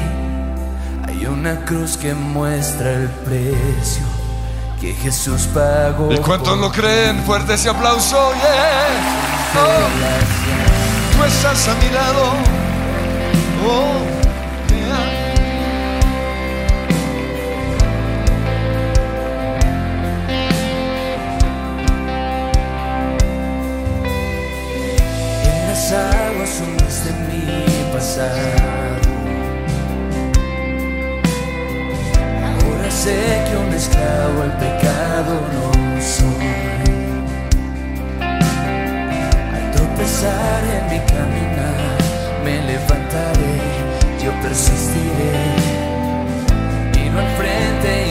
Hay 1.06 1.24
una 1.24 1.64
cruz 1.64 1.96
que 1.96 2.12
muestra 2.12 2.92
el 2.92 3.08
precio 3.08 4.04
que 4.78 4.92
Jesús 4.92 5.48
pagó. 5.54 6.12
¿Y 6.12 6.18
cuántos 6.18 6.58
lo 6.58 6.70
creen? 6.70 7.22
Fuerte 7.24 7.54
ese 7.54 7.70
aplauso. 7.70 8.32
Yeah. 8.34 9.54
Oh. 9.54 11.16
Tú 11.16 11.24
estás 11.24 11.66
a 11.68 11.74
mi 11.76 11.88
lado 11.88 12.65
en 13.66 13.72
las 25.66 25.92
aguas 25.92 26.62
unas 26.64 27.04
de 27.04 27.12
mi 27.26 27.42
pasado, 27.92 28.30
ahora 32.44 32.90
sé 32.90 33.42
que 33.48 33.56
un 33.56 33.74
esclavo 33.74 34.42
al 34.42 34.56
pecado 34.58 35.40
no 35.52 36.00
soy, 36.00 36.46
al 39.54 39.72
tropezar 39.72 40.62
en 40.72 40.84
mi 40.88 41.00
caminar 41.04 42.05
me 42.47 42.62
levantaré, 42.62 43.59
yo 44.22 44.30
persistiré, 44.40 45.34
miro 46.94 47.18
al 47.18 47.28
frente 47.38 48.05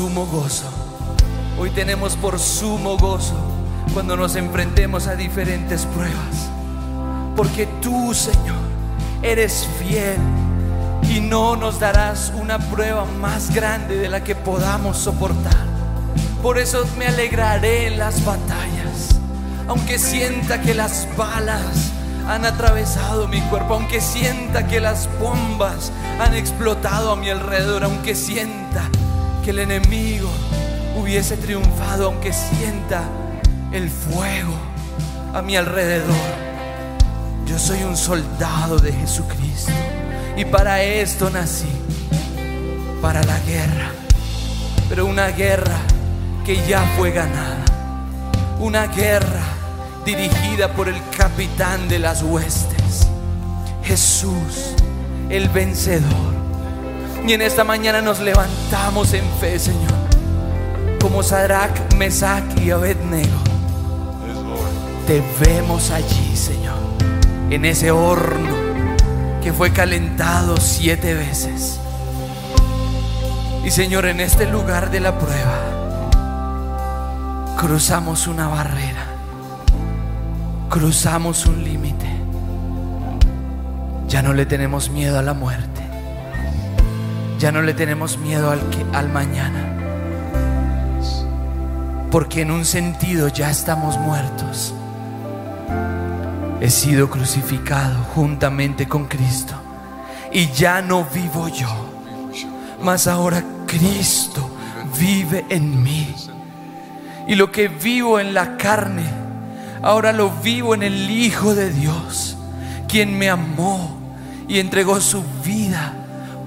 sumo 0.00 0.24
gozo. 0.24 0.64
Hoy 1.58 1.68
tenemos 1.68 2.16
por 2.16 2.38
sumo 2.38 2.96
gozo 2.96 3.34
cuando 3.92 4.16
nos 4.16 4.34
enfrentemos 4.34 5.06
a 5.06 5.14
diferentes 5.14 5.84
pruebas. 5.84 6.48
Porque 7.36 7.66
tú, 7.82 8.14
Señor, 8.14 8.56
eres 9.20 9.68
fiel 9.78 10.16
y 11.02 11.20
no 11.20 11.54
nos 11.54 11.80
darás 11.80 12.32
una 12.40 12.58
prueba 12.58 13.04
más 13.04 13.54
grande 13.54 13.98
de 13.98 14.08
la 14.08 14.24
que 14.24 14.34
podamos 14.34 14.96
soportar. 14.96 15.66
Por 16.42 16.56
eso 16.56 16.82
me 16.96 17.06
alegraré 17.06 17.88
en 17.88 17.98
las 17.98 18.24
batallas, 18.24 19.20
aunque 19.68 19.98
sienta 19.98 20.62
que 20.62 20.72
las 20.72 21.06
balas 21.14 21.92
han 22.26 22.46
atravesado 22.46 23.28
mi 23.28 23.42
cuerpo, 23.42 23.74
aunque 23.74 24.00
sienta 24.00 24.66
que 24.66 24.80
las 24.80 25.10
bombas 25.18 25.92
han 26.18 26.34
explotado 26.34 27.12
a 27.12 27.16
mi 27.16 27.28
alrededor, 27.28 27.84
aunque 27.84 28.14
sienta 28.14 28.59
que 29.50 29.52
el 29.52 29.58
enemigo 29.58 30.30
hubiese 30.96 31.36
triunfado, 31.36 32.06
aunque 32.06 32.32
sienta 32.32 33.02
el 33.72 33.90
fuego 33.90 34.54
a 35.34 35.42
mi 35.42 35.56
alrededor. 35.56 36.14
Yo 37.46 37.58
soy 37.58 37.82
un 37.82 37.96
soldado 37.96 38.78
de 38.78 38.92
Jesucristo 38.92 39.72
y 40.36 40.44
para 40.44 40.82
esto 40.84 41.30
nací, 41.30 41.66
para 43.02 43.24
la 43.24 43.40
guerra, 43.40 43.90
pero 44.88 45.06
una 45.06 45.26
guerra 45.28 45.78
que 46.44 46.64
ya 46.68 46.84
fue 46.96 47.10
ganada, 47.10 47.64
una 48.60 48.86
guerra 48.86 49.42
dirigida 50.04 50.74
por 50.74 50.88
el 50.88 51.00
capitán 51.16 51.88
de 51.88 51.98
las 51.98 52.22
huestes, 52.22 53.08
Jesús, 53.82 54.76
el 55.28 55.48
vencedor. 55.48 56.29
Y 57.26 57.32
en 57.32 57.42
esta 57.42 57.64
mañana 57.64 58.00
nos 58.00 58.20
levantamos 58.20 59.12
en 59.12 59.24
fe, 59.40 59.58
Señor, 59.58 59.92
como 61.00 61.22
Sadrach, 61.22 61.94
Mesach 61.96 62.44
y 62.60 62.70
Abednego. 62.70 63.38
Te 65.06 65.22
vemos 65.40 65.90
allí, 65.90 66.36
Señor, 66.36 66.78
en 67.50 67.64
ese 67.64 67.90
horno 67.90 68.56
que 69.42 69.52
fue 69.52 69.72
calentado 69.72 70.56
siete 70.58 71.14
veces. 71.14 71.78
Y 73.64 73.70
Señor, 73.70 74.06
en 74.06 74.20
este 74.20 74.46
lugar 74.46 74.90
de 74.90 75.00
la 75.00 75.18
prueba, 75.18 75.58
cruzamos 77.58 78.26
una 78.26 78.48
barrera, 78.48 79.04
cruzamos 80.68 81.44
un 81.46 81.62
límite. 81.62 82.08
Ya 84.08 84.22
no 84.22 84.32
le 84.32 84.46
tenemos 84.46 84.90
miedo 84.90 85.18
a 85.18 85.22
la 85.22 85.34
muerte, 85.34 85.79
ya 87.40 87.50
no 87.50 87.62
le 87.62 87.72
tenemos 87.72 88.18
miedo 88.18 88.50
al, 88.50 88.60
que, 88.68 88.84
al 88.92 89.08
mañana, 89.08 89.64
porque 92.10 92.42
en 92.42 92.50
un 92.50 92.66
sentido 92.66 93.28
ya 93.28 93.50
estamos 93.50 93.96
muertos. 93.98 94.74
He 96.60 96.68
sido 96.68 97.08
crucificado 97.08 97.96
juntamente 98.14 98.86
con 98.86 99.06
Cristo 99.06 99.54
y 100.30 100.48
ya 100.50 100.82
no 100.82 101.06
vivo 101.06 101.48
yo, 101.48 101.70
mas 102.82 103.06
ahora 103.06 103.42
Cristo 103.66 104.50
vive 104.98 105.46
en 105.48 105.82
mí. 105.82 106.14
Y 107.26 107.36
lo 107.36 107.50
que 107.50 107.68
vivo 107.68 108.20
en 108.20 108.34
la 108.34 108.58
carne, 108.58 109.06
ahora 109.80 110.12
lo 110.12 110.28
vivo 110.28 110.74
en 110.74 110.82
el 110.82 111.10
Hijo 111.10 111.54
de 111.54 111.72
Dios, 111.72 112.36
quien 112.86 113.16
me 113.16 113.30
amó 113.30 113.98
y 114.46 114.58
entregó 114.58 115.00
su 115.00 115.24
vida 115.42 115.94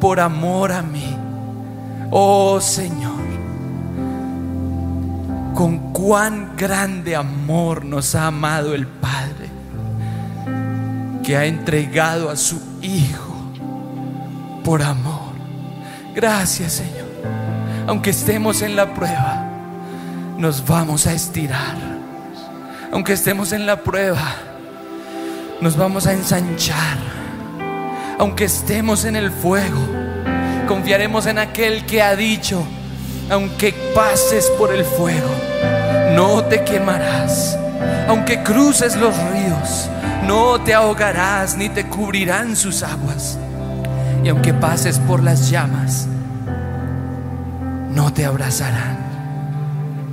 por 0.04 0.20
amor 0.20 0.74
a 0.74 0.82
mí. 0.82 1.16
Oh 2.12 2.60
Señor, 2.60 3.24
con 5.56 5.94
cuán 5.94 6.58
grande 6.58 7.16
amor 7.16 7.86
nos 7.86 8.14
ha 8.14 8.28
amado 8.28 8.76
el 8.76 8.86
Padre, 8.86 9.48
que 11.24 11.38
ha 11.38 11.46
entregado 11.46 12.30
a 12.30 12.36
su 12.36 12.62
Hijo 12.82 13.34
por 14.66 14.84
amor. 14.84 15.32
Gracias 16.14 16.74
Señor, 16.74 17.08
aunque 17.88 18.10
estemos 18.10 18.62
en 18.62 18.76
la 18.76 18.94
prueba 18.94 19.52
nos 20.38 20.68
vamos 20.68 21.08
a 21.08 21.14
estirar. 21.14 21.78
Aunque 22.92 23.14
estemos 23.14 23.54
en 23.54 23.66
la 23.66 23.82
prueba, 23.82 24.36
nos 25.62 25.78
vamos 25.78 26.08
a 26.08 26.12
ensanchar. 26.12 27.23
Aunque 28.20 28.46
estemos 28.46 29.06
en 29.06 29.16
el 29.16 29.32
fuego, 29.32 29.80
confiaremos 30.68 31.26
en 31.26 31.40
aquel 31.40 31.86
que 31.86 32.02
ha 32.02 32.16
dicho, 32.16 32.64
aunque 33.30 33.74
pases 33.94 34.50
por 34.58 34.74
el 34.74 34.86
fuego, 34.86 35.30
no 36.16 36.44
te 36.46 36.64
quemarás. 36.64 37.58
Aunque 38.08 38.44
cruces 38.44 38.96
los 38.96 39.16
ríos, 39.32 39.90
no 40.28 40.62
te 40.62 40.74
ahogarás 40.74 41.58
ni 41.58 41.70
te 41.70 41.88
cubrirán 41.88 42.56
sus 42.56 42.84
aguas. 42.84 43.38
Y 44.24 44.30
aunque 44.30 44.54
pases 44.54 45.00
por 45.00 45.22
las 45.22 45.50
llamas, 45.50 46.08
no 47.90 48.14
te 48.14 48.26
abrazarán 48.26 49.04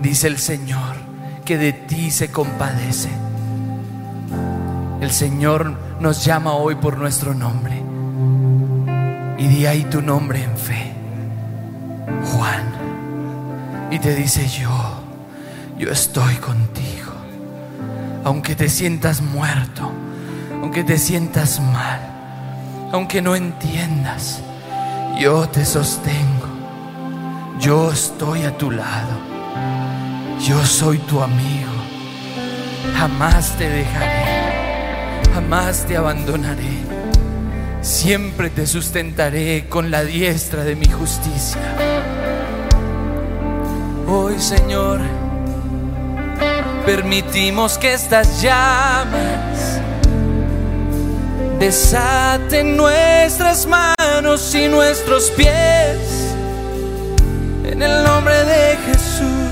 dice 0.02 0.28
el 0.28 0.38
Señor, 0.38 0.96
que 1.44 1.58
de 1.58 1.72
ti 1.72 2.10
se 2.10 2.30
compadece. 2.30 3.10
El 5.00 5.10
Señor 5.10 5.76
nos 6.00 6.24
llama 6.24 6.54
hoy 6.54 6.74
por 6.76 6.98
nuestro 6.98 7.34
nombre. 7.34 7.82
Y 9.40 9.48
di 9.48 9.64
ahí 9.64 9.84
tu 9.84 10.02
nombre 10.02 10.44
en 10.44 10.56
fe. 10.56 10.92
Juan. 12.26 12.62
Y 13.90 13.98
te 13.98 14.14
dice 14.14 14.46
yo, 14.46 14.70
yo 15.78 15.90
estoy 15.90 16.34
contigo. 16.34 17.10
Aunque 18.22 18.54
te 18.54 18.68
sientas 18.68 19.22
muerto, 19.22 19.90
aunque 20.60 20.84
te 20.84 20.98
sientas 20.98 21.58
mal, 21.58 22.00
aunque 22.92 23.22
no 23.22 23.34
entiendas, 23.34 24.42
yo 25.18 25.48
te 25.48 25.64
sostengo. 25.64 26.50
Yo 27.58 27.92
estoy 27.92 28.42
a 28.42 28.58
tu 28.58 28.70
lado. 28.70 29.18
Yo 30.46 30.62
soy 30.66 30.98
tu 30.98 31.22
amigo. 31.22 31.72
Jamás 32.94 33.56
te 33.56 33.70
dejaré. 33.70 35.24
Jamás 35.32 35.86
te 35.86 35.96
abandonaré. 35.96 36.99
Siempre 37.82 38.50
te 38.50 38.66
sustentaré 38.66 39.66
con 39.68 39.90
la 39.90 40.04
diestra 40.04 40.64
de 40.64 40.76
mi 40.76 40.86
justicia. 40.86 41.60
Hoy, 44.06 44.38
Señor, 44.38 45.00
permitimos 46.84 47.78
que 47.78 47.94
estas 47.94 48.42
llamas 48.42 49.80
desaten 51.58 52.76
nuestras 52.76 53.66
manos 53.66 54.54
y 54.54 54.68
nuestros 54.68 55.30
pies 55.30 56.30
en 57.64 57.82
el 57.82 58.04
nombre 58.04 58.34
de 58.44 58.76
Jesús 58.86 59.50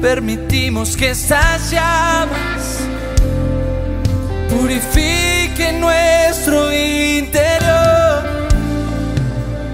permitimos 0.00 0.96
que 0.96 1.10
estas 1.10 1.70
llamas 1.70 2.80
purifiquen 4.48 5.35
nuestro 5.56 6.70
interior 6.70 8.22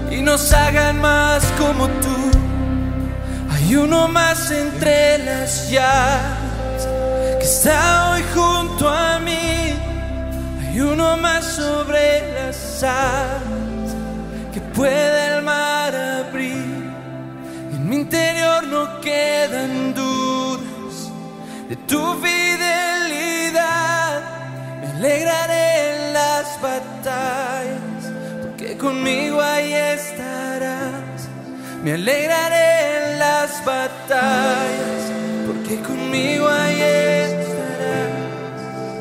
y 0.09 0.21
nos 0.21 0.53
hagan 0.53 1.01
más 1.01 1.43
como 1.59 1.87
tú. 1.87 2.31
Hay 3.51 3.75
uno 3.75 4.07
más 4.07 4.49
entre 4.51 5.17
las 5.19 5.69
llamas 5.69 6.87
que 7.37 7.43
está 7.43 8.11
hoy 8.11 8.23
junto 8.33 8.87
a 8.87 9.19
mí. 9.19 9.73
Hay 10.61 10.79
uno 10.79 11.17
más 11.17 11.43
sobre 11.43 12.33
las 12.33 12.81
aguas 12.83 13.93
que 14.53 14.61
puede 14.61 15.35
el 15.35 15.43
mar 15.43 15.93
abrir. 15.93 16.93
En 17.73 17.89
mi 17.89 17.97
interior 17.97 18.63
no 18.67 19.01
quedan 19.01 19.93
dudas 19.93 21.11
de 21.67 21.75
tu 21.75 22.13
fidelidad. 22.21 22.82
Me 25.03 25.09
alegraré 25.09 25.89
en 25.89 26.13
las 26.13 26.61
batallas, 26.61 28.03
porque 28.41 28.77
conmigo 28.77 29.41
ahí 29.41 29.73
estarás. 29.73 31.27
Me 31.83 31.91
alegraré 31.91 33.11
en 33.11 33.19
las 33.19 33.65
batallas, 33.65 35.11
porque 35.45 35.81
conmigo 35.81 36.47
ahí 36.47 36.81
estarás. 36.81 38.13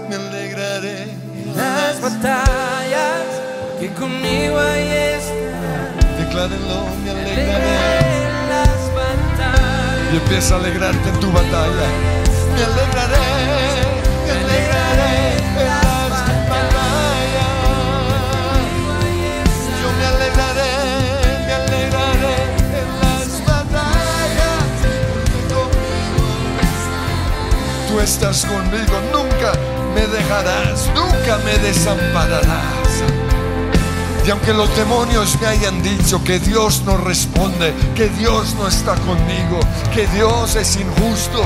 Me 0.08 0.16
alegraré 0.16 1.02
En 1.02 1.56
las 1.56 2.00
batallas, 2.00 3.22
porque 3.70 3.92
conmigo 3.94 4.58
ahí 4.58 4.88
estarás. 5.14 6.18
Declárenlo, 6.18 6.80
me 7.04 7.10
alegraré 7.10 7.76
en 8.26 8.48
las 8.48 8.80
batallas. 8.98 10.12
Y 10.12 10.16
empieza 10.16 10.54
a 10.56 10.58
alegrarte 10.58 11.08
en 11.10 11.20
tu 11.20 11.30
batalla. 11.30 11.86
Me 12.56 12.64
alegraré, 12.64 13.21
estás 28.02 28.44
conmigo, 28.44 29.00
nunca 29.12 29.52
me 29.94 30.06
dejarás, 30.06 30.90
nunca 30.94 31.38
me 31.44 31.56
desampararás. 31.58 33.02
Y 34.26 34.30
aunque 34.30 34.52
los 34.52 34.74
demonios 34.76 35.36
me 35.40 35.48
hayan 35.48 35.82
dicho 35.82 36.22
que 36.24 36.38
Dios 36.38 36.82
no 36.84 36.96
responde, 36.96 37.72
que 37.94 38.08
Dios 38.08 38.54
no 38.54 38.66
está 38.68 38.94
conmigo, 38.96 39.60
que 39.94 40.06
Dios 40.08 40.56
es 40.56 40.76
injusto, 40.76 41.44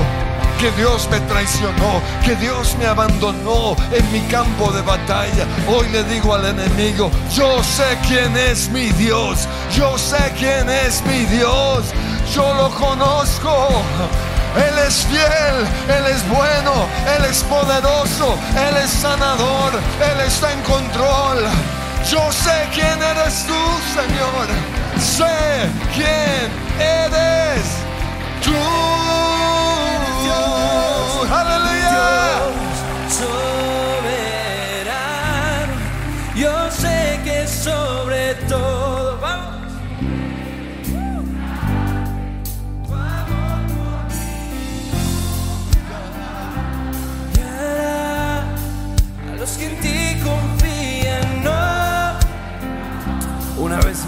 que 0.59 0.71
Dios 0.71 1.07
me 1.11 1.19
traicionó, 1.21 2.01
que 2.23 2.35
Dios 2.35 2.75
me 2.79 2.87
abandonó 2.87 3.75
en 3.91 4.11
mi 4.11 4.21
campo 4.21 4.71
de 4.71 4.81
batalla. 4.81 5.45
Hoy 5.67 5.87
le 5.89 6.03
digo 6.05 6.33
al 6.33 6.45
enemigo, 6.45 7.11
yo 7.33 7.63
sé 7.63 7.97
quién 8.07 8.35
es 8.35 8.69
mi 8.69 8.89
Dios, 8.91 9.47
yo 9.75 9.97
sé 9.97 10.33
quién 10.37 10.69
es 10.69 11.03
mi 11.05 11.25
Dios, 11.25 11.85
yo 12.33 12.53
lo 12.55 12.69
conozco. 12.71 13.83
Él 14.57 14.77
es 14.87 15.05
fiel, 15.05 15.55
Él 15.87 16.05
es 16.07 16.27
bueno, 16.29 16.87
Él 17.15 17.25
es 17.25 17.43
poderoso, 17.43 18.37
Él 18.55 18.77
es 18.83 18.89
sanador, 18.89 19.73
Él 20.11 20.19
está 20.25 20.51
en 20.51 20.61
control. 20.61 21.45
Yo 22.09 22.31
sé 22.31 22.67
quién 22.73 23.01
eres 23.01 23.45
tú, 23.45 23.61
Señor. 23.93 24.47
Sé 24.99 25.69
quién 25.93 26.49
eres 26.79 27.65
tú. 28.43 29.06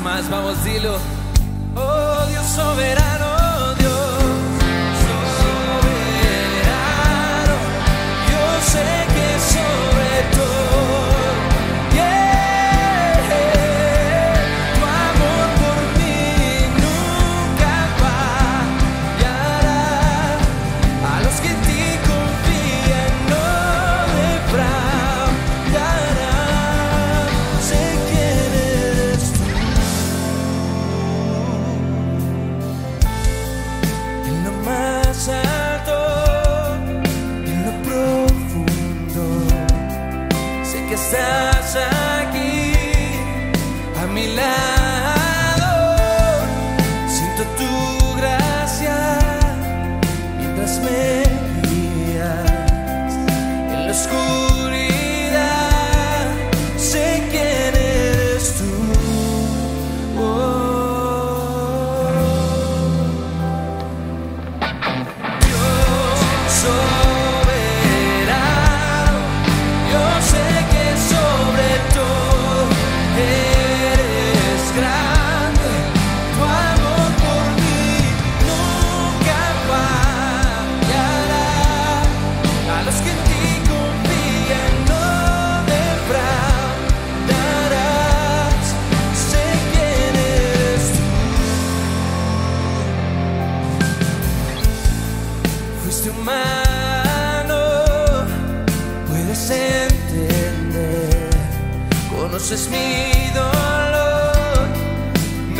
Más, 0.09 0.29
vamos, 0.29 0.63
dilo. 0.63 0.97
Oh 1.75 2.25
Dios 2.29 2.45
soberano, 2.47 3.18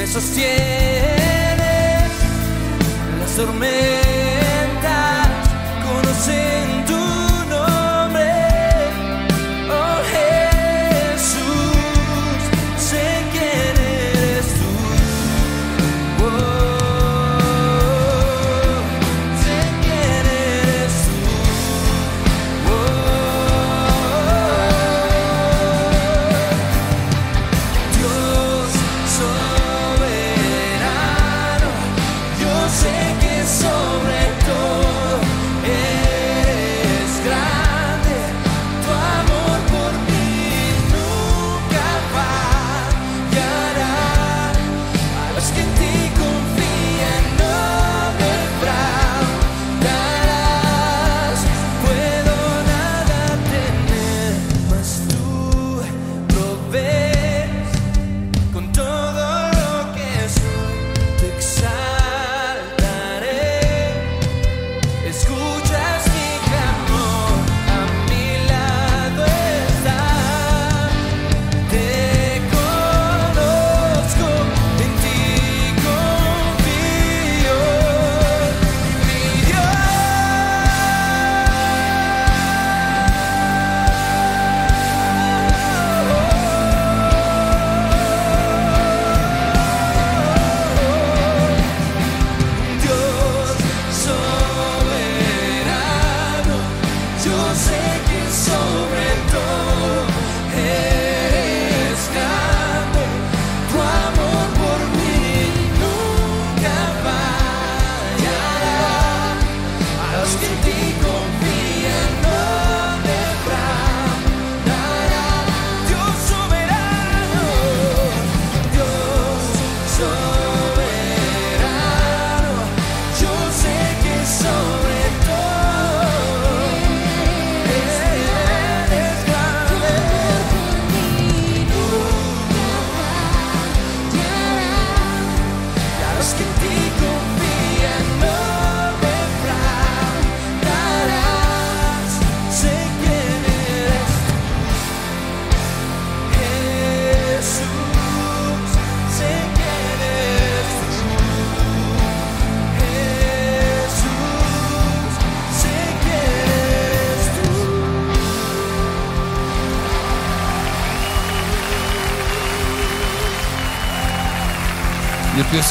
sostienes, 0.10 0.50
las 3.20 3.36
tormentas 3.36 4.09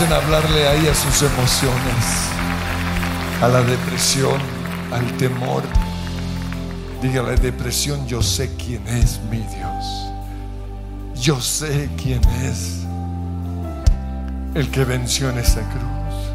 A 0.00 0.14
hablarle 0.14 0.68
ahí 0.68 0.86
a 0.86 0.94
sus 0.94 1.22
emociones, 1.22 2.30
a 3.42 3.48
la 3.48 3.62
depresión, 3.62 4.40
al 4.92 5.04
temor. 5.16 5.64
Dígale, 7.02 7.34
depresión, 7.34 8.06
yo 8.06 8.22
sé 8.22 8.54
quién 8.54 8.86
es 8.86 9.18
mi 9.28 9.38
Dios. 9.38 9.84
Yo 11.20 11.40
sé 11.40 11.90
quién 12.00 12.20
es 12.44 12.84
el 14.54 14.70
que 14.70 14.84
venció 14.84 15.30
en 15.30 15.38
esa 15.38 15.62
cruz. 15.62 16.32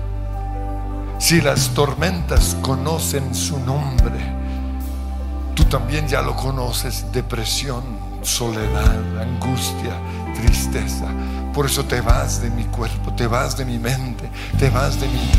Si 1.17 1.39
las 1.39 1.69
tormentas 1.69 2.57
conocen 2.61 3.33
su 3.33 3.57
nombre, 3.59 4.19
tú 5.55 5.63
también 5.63 6.05
ya 6.09 6.21
lo 6.21 6.35
conoces, 6.35 7.05
depresión, 7.13 7.81
soledad, 8.23 9.21
angustia, 9.21 9.93
tristeza. 10.35 11.07
Por 11.53 11.67
eso 11.67 11.85
te 11.85 12.01
vas 12.01 12.41
de 12.41 12.49
mi 12.49 12.63
cuerpo, 12.65 13.13
te 13.13 13.27
vas 13.27 13.55
de 13.55 13.63
mi 13.63 13.77
mente, 13.77 14.29
te 14.57 14.71
vas 14.71 14.99
de 14.99 15.07
mi 15.07 15.29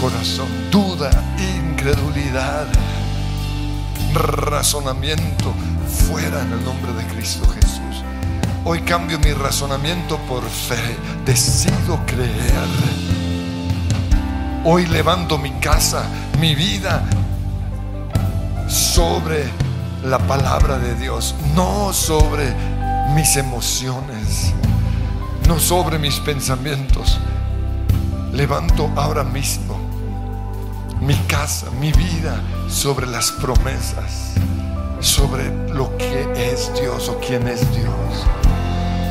corazón. 0.00 0.48
Duda, 0.70 1.10
incredulidad, 1.38 2.66
razonamiento, 4.12 5.54
fuera 6.08 6.42
en 6.42 6.52
el 6.54 6.64
nombre 6.64 6.92
de 6.92 7.04
Cristo 7.14 7.46
Jesús. 7.48 8.02
Hoy 8.64 8.80
cambio 8.80 9.20
mi 9.20 9.32
razonamiento 9.32 10.18
por 10.28 10.42
fe. 10.42 10.96
Decido 11.24 12.00
creer. 12.04 12.68
Hoy 14.64 14.86
levanto 14.86 15.38
mi 15.38 15.52
casa, 15.52 16.02
mi 16.40 16.56
vida 16.56 17.04
sobre 18.68 19.48
la 20.04 20.18
palabra 20.18 20.78
de 20.78 20.94
Dios, 20.96 21.34
no 21.54 21.92
sobre 21.92 22.52
mis 23.14 23.36
emociones, 23.36 24.52
no 25.50 25.58
sobre 25.58 25.98
mis 25.98 26.20
pensamientos. 26.20 27.18
Levanto 28.32 28.88
ahora 28.94 29.24
mismo 29.24 29.80
mi 31.00 31.16
casa, 31.26 31.66
mi 31.80 31.90
vida 31.90 32.40
sobre 32.68 33.08
las 33.08 33.32
promesas, 33.32 34.34
sobre 35.00 35.50
lo 35.74 35.96
que 35.96 36.52
es 36.52 36.70
Dios 36.80 37.08
o 37.08 37.18
quién 37.18 37.48
es 37.48 37.68
Dios. 37.74 38.26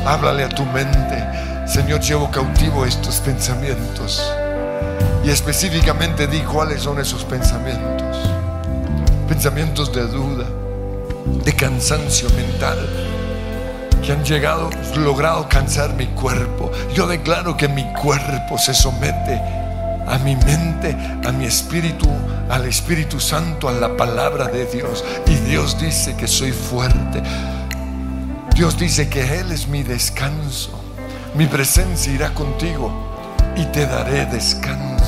Háblale 0.06 0.44
a 0.44 0.48
tu 0.48 0.64
mente, 0.64 1.68
Señor, 1.68 2.00
llevo 2.00 2.30
cautivo 2.30 2.86
estos 2.86 3.20
pensamientos. 3.20 4.22
Y 5.22 5.28
específicamente 5.28 6.26
di 6.26 6.40
cuáles 6.40 6.80
son 6.80 7.00
esos 7.00 7.22
pensamientos. 7.22 8.16
Pensamientos 9.28 9.92
de 9.92 10.06
duda, 10.06 10.46
de 11.44 11.52
cansancio 11.54 12.30
mental, 12.30 12.78
han 14.12 14.24
llegado, 14.24 14.70
logrado 14.96 15.48
cansar 15.48 15.94
mi 15.94 16.06
cuerpo. 16.06 16.70
Yo 16.94 17.06
declaro 17.06 17.56
que 17.56 17.68
mi 17.68 17.84
cuerpo 17.94 18.58
se 18.58 18.74
somete 18.74 19.40
a 20.06 20.18
mi 20.18 20.34
mente, 20.36 20.96
a 21.24 21.32
mi 21.32 21.44
espíritu, 21.44 22.08
al 22.48 22.66
Espíritu 22.66 23.20
Santo, 23.20 23.68
a 23.68 23.72
la 23.72 23.96
palabra 23.96 24.46
de 24.46 24.66
Dios. 24.66 25.04
Y 25.26 25.34
Dios 25.36 25.80
dice 25.80 26.16
que 26.16 26.26
soy 26.26 26.52
fuerte. 26.52 27.22
Dios 28.54 28.76
dice 28.78 29.08
que 29.08 29.38
Él 29.38 29.52
es 29.52 29.68
mi 29.68 29.82
descanso. 29.82 30.80
Mi 31.34 31.46
presencia 31.46 32.12
irá 32.12 32.34
contigo 32.34 32.92
y 33.56 33.64
te 33.66 33.86
daré 33.86 34.26
descanso. 34.26 34.99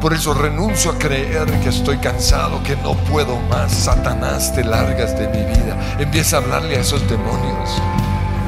Por 0.00 0.12
eso 0.12 0.34
renuncio 0.34 0.90
a 0.90 0.98
creer 0.98 1.46
que 1.60 1.70
estoy 1.70 1.96
cansado, 1.98 2.62
que 2.62 2.76
no 2.76 2.94
puedo 2.94 3.38
más. 3.48 3.72
Satanás, 3.72 4.54
te 4.54 4.62
largas 4.62 5.18
de 5.18 5.26
mi 5.28 5.42
vida. 5.44 5.76
Empieza 5.98 6.36
a 6.36 6.40
hablarle 6.40 6.76
a 6.76 6.80
esos 6.80 7.08
demonios 7.08 7.70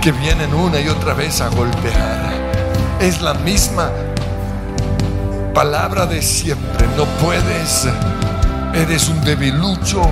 que 0.01 0.13
vienen 0.13 0.53
una 0.55 0.81
y 0.81 0.89
otra 0.89 1.15
vez 1.15 1.41
a 1.41 1.49
golpear. 1.49 2.33
Es 3.01 3.21
la 3.23 3.35
misma 3.35 3.91
palabra 5.55 6.07
de 6.07 6.23
siempre. 6.23 6.87
No 6.97 7.05
puedes. 7.21 7.89
Eres 8.75 9.09
un 9.09 9.25
debilucho. 9.25 10.03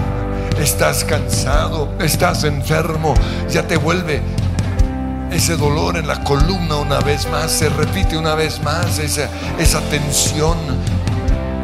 Estás 0.59 1.05
cansado. 1.05 1.93
Estás 2.01 2.45
enfermo. 2.45 3.15
Ya 3.51 3.63
te 3.63 3.77
vuelve 3.77 4.23
ese 5.31 5.57
dolor 5.57 5.97
en 5.97 6.07
la 6.07 6.25
columna 6.25 6.77
una 6.77 7.01
vez 7.01 7.29
más. 7.31 7.53
Se 7.53 7.69
repite 7.69 8.17
una 8.17 8.35
vez 8.35 8.63
más 8.63 8.99
esa, 8.99 9.29
esa 9.59 9.81
tensión. 9.83 10.57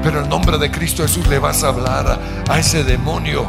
Pero 0.02 0.22
en 0.22 0.28
nombre 0.28 0.58
de 0.58 0.70
Cristo 0.70 1.02
Jesús 1.02 1.26
le 1.28 1.38
vas 1.38 1.62
a 1.62 1.68
hablar 1.68 2.20
a, 2.48 2.52
a 2.52 2.58
ese 2.58 2.84
demonio. 2.84 3.46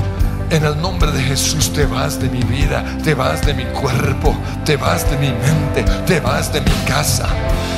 En 0.49 0.65
el 0.65 0.79
nombre 0.79 1.11
de 1.11 1.23
Jesús 1.23 1.73
te 1.73 1.87
vas 1.87 2.19
de 2.19 2.29
mi 2.29 2.43
vida, 2.43 2.83
te 3.03 3.15
vas 3.15 3.43
de 3.43 3.55
mi 3.55 3.63
cuerpo, 3.65 4.37
te 4.63 4.77
vas 4.77 5.09
de 5.09 5.17
mi 5.17 5.29
mente, 5.29 5.83
te 6.05 6.19
vas 6.19 6.53
de 6.53 6.61
mi 6.61 6.71
casa. 6.85 7.27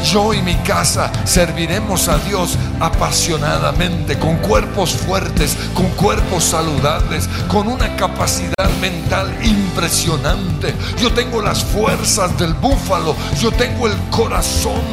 Yo 0.04 0.34
y 0.34 0.42
mi 0.42 0.56
casa 0.56 1.10
serviremos 1.24 2.10
a 2.10 2.18
Dios 2.18 2.58
apasionadamente, 2.82 4.20
con 4.20 4.36
cuerpos 4.38 4.92
fuertes, 4.92 5.56
con 5.74 5.88
cuerpos 5.92 6.44
saludables, 6.44 7.30
con 7.48 7.70
una 7.70 7.96
capacidad 7.96 8.70
mental 8.82 9.34
impresionante. 9.42 10.76
Yo 11.02 11.14
tengo 11.14 11.42
las 11.42 11.64
fuerzas 11.64 12.38
del 12.38 12.54
búfalo, 12.56 13.16
yo 13.40 13.52
tengo 13.54 13.88
el 13.88 13.96
corazón, 14.12 14.84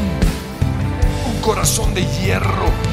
un 1.34 1.40
corazón 1.40 1.92
de 1.94 2.06
hierro 2.06 2.91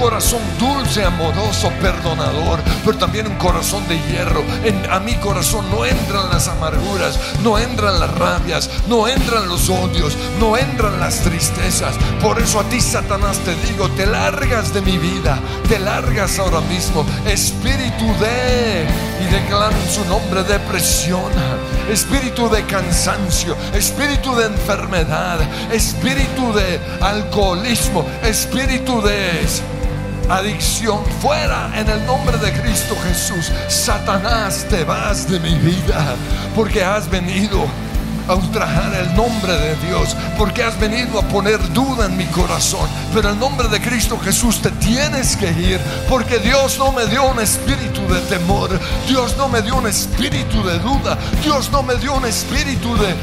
corazón 0.00 0.40
dulce, 0.58 1.04
amoroso, 1.04 1.70
perdonador, 1.80 2.60
pero 2.84 2.96
también 2.96 3.26
un 3.26 3.36
corazón 3.36 3.86
de 3.86 4.00
hierro. 4.00 4.42
En, 4.64 4.90
a 4.90 4.98
mi 4.98 5.14
corazón 5.16 5.68
no 5.70 5.84
entran 5.84 6.30
las 6.30 6.48
amarguras, 6.48 7.18
no 7.42 7.58
entran 7.58 8.00
las 8.00 8.10
rabias, 8.14 8.70
no 8.88 9.06
entran 9.06 9.46
los 9.48 9.68
odios, 9.68 10.16
no 10.38 10.56
entran 10.56 10.98
las 10.98 11.20
tristezas. 11.20 11.96
Por 12.22 12.40
eso 12.40 12.60
a 12.60 12.64
ti, 12.64 12.80
Satanás, 12.80 13.38
te 13.40 13.54
digo, 13.68 13.90
te 13.90 14.06
largas 14.06 14.72
de 14.72 14.80
mi 14.80 14.96
vida, 14.96 15.38
te 15.68 15.78
largas 15.78 16.38
ahora 16.38 16.62
mismo. 16.62 17.04
Espíritu 17.26 18.06
de, 18.20 18.86
y 19.20 19.32
declaro 19.32 19.76
en 19.76 19.90
su 19.90 20.04
nombre 20.06 20.42
depresión, 20.44 21.30
espíritu 21.92 22.48
de 22.48 22.64
cansancio, 22.64 23.54
espíritu 23.74 24.34
de 24.34 24.46
enfermedad, 24.46 25.40
espíritu 25.70 26.54
de 26.54 26.80
alcoholismo, 27.00 28.06
espíritu 28.22 29.02
de 29.02 29.40
adicción 30.30 31.04
fuera 31.20 31.70
en 31.74 31.88
el 31.88 32.04
nombre 32.06 32.38
de 32.38 32.52
Cristo 32.52 32.96
Jesús. 33.04 33.50
Satanás, 33.68 34.64
te 34.70 34.84
vas 34.84 35.28
de 35.28 35.40
mi 35.40 35.54
vida 35.56 36.14
porque 36.54 36.84
has 36.84 37.10
venido 37.10 37.66
a 38.28 38.34
ultrajar 38.34 38.94
el 38.94 39.14
nombre 39.16 39.52
de 39.52 39.74
Dios, 39.86 40.16
porque 40.38 40.62
has 40.62 40.78
venido 40.78 41.18
a 41.18 41.22
poner 41.22 41.58
duda 41.72 42.06
en 42.06 42.16
mi 42.16 42.26
corazón. 42.26 42.88
Pero 43.12 43.30
el 43.30 43.38
nombre 43.38 43.66
de 43.68 43.80
Cristo 43.80 44.18
Jesús 44.18 44.62
te 44.62 44.70
tienes 44.70 45.36
que 45.36 45.50
ir, 45.50 45.80
porque 46.08 46.38
Dios 46.38 46.78
no 46.78 46.92
me 46.92 47.06
dio 47.06 47.24
un 47.28 47.40
espíritu 47.40 48.00
de 48.06 48.20
temor, 48.22 48.70
Dios 49.08 49.36
no 49.36 49.48
me 49.48 49.62
dio 49.62 49.76
un 49.76 49.88
espíritu 49.88 50.62
de 50.62 50.78
duda, 50.78 51.18
Dios 51.42 51.70
no 51.72 51.82
me 51.82 51.96
dio 51.96 52.14
un 52.14 52.24
espíritu 52.24 52.96
de 52.98 53.14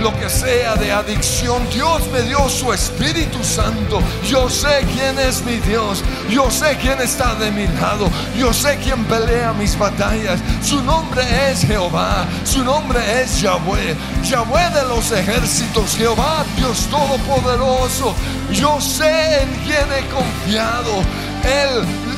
lo 0.00 0.16
que 0.18 0.28
sea 0.28 0.74
de 0.76 0.92
adicción. 0.92 1.68
Dios 1.70 2.02
me 2.12 2.22
dio 2.22 2.48
su 2.48 2.72
Espíritu 2.72 3.42
Santo. 3.42 4.00
Yo 4.28 4.48
sé 4.48 4.86
quién 4.94 5.18
es 5.18 5.44
mi 5.44 5.56
Dios. 5.56 6.02
Yo 6.30 6.50
sé 6.50 6.76
quién 6.80 7.00
está 7.00 7.34
de 7.34 7.50
mi 7.50 7.66
lado. 7.66 8.08
Yo 8.36 8.52
sé 8.52 8.78
quién 8.82 9.04
pelea 9.04 9.52
mis 9.52 9.78
batallas. 9.78 10.40
Su 10.62 10.82
nombre 10.82 11.22
es 11.50 11.62
Jehová. 11.62 12.26
Su 12.44 12.64
nombre 12.64 13.00
es 13.20 13.40
Yahweh. 13.40 13.96
Yahweh 14.24 14.70
de 14.74 14.88
los 14.88 15.10
ejércitos. 15.12 15.96
Jehová, 15.96 16.44
Dios 16.56 16.86
Todopoderoso. 16.90 18.14
Yo 18.52 18.80
sé 18.80 19.42
en 19.42 19.48
quién 19.64 19.86
he 19.92 20.06
confiado. 20.08 21.02
Él 21.44 22.17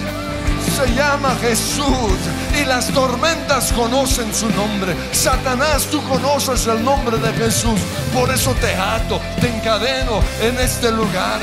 se 0.80 0.94
llama 0.94 1.36
Jesús 1.40 2.18
y 2.58 2.64
las 2.64 2.88
tormentas 2.88 3.72
conocen 3.72 4.32
su 4.34 4.48
nombre. 4.50 4.94
Satanás, 5.12 5.86
tú 5.90 6.02
conoces 6.08 6.66
el 6.66 6.82
nombre 6.82 7.18
de 7.18 7.32
Jesús. 7.34 7.80
Por 8.14 8.30
eso 8.30 8.54
te 8.54 8.74
ato, 8.74 9.20
te 9.40 9.48
encadeno 9.48 10.20
en 10.40 10.58
este 10.58 10.90
lugar, 10.90 11.40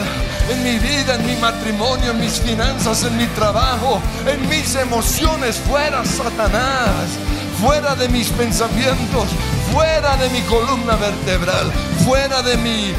en 0.50 0.64
mi 0.64 0.80
vida, 0.80 1.16
en 1.16 1.26
mi 1.26 1.36
matrimonio, 1.36 2.12
en 2.12 2.20
mis 2.20 2.40
finanzas, 2.40 3.04
en 3.04 3.18
mi 3.18 3.28
trabajo, 3.28 4.02
en 4.26 4.48
mis 4.50 4.76
emociones. 4.76 5.58
Fuera 5.58 6.04
Satanás, 6.04 7.20
fuera 7.62 7.96
de 7.96 8.10
mis 8.10 8.30
pensamientos, 8.30 9.30
fuera 9.72 10.18
de 10.18 10.30
mi 10.30 10.42
columna 10.42 10.96
vertebral, 10.96 11.72
fuera 12.06 12.42
de 12.42 12.58
mi 12.58 12.94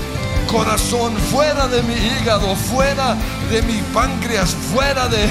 corazón, 0.46 1.16
fuera 1.32 1.66
de 1.66 1.82
mi 1.82 1.94
hígado, 1.94 2.54
fuera 2.54 3.16
de 3.50 3.62
mi 3.62 3.82
páncreas, 3.92 4.54
fuera 4.72 5.08
de 5.08 5.28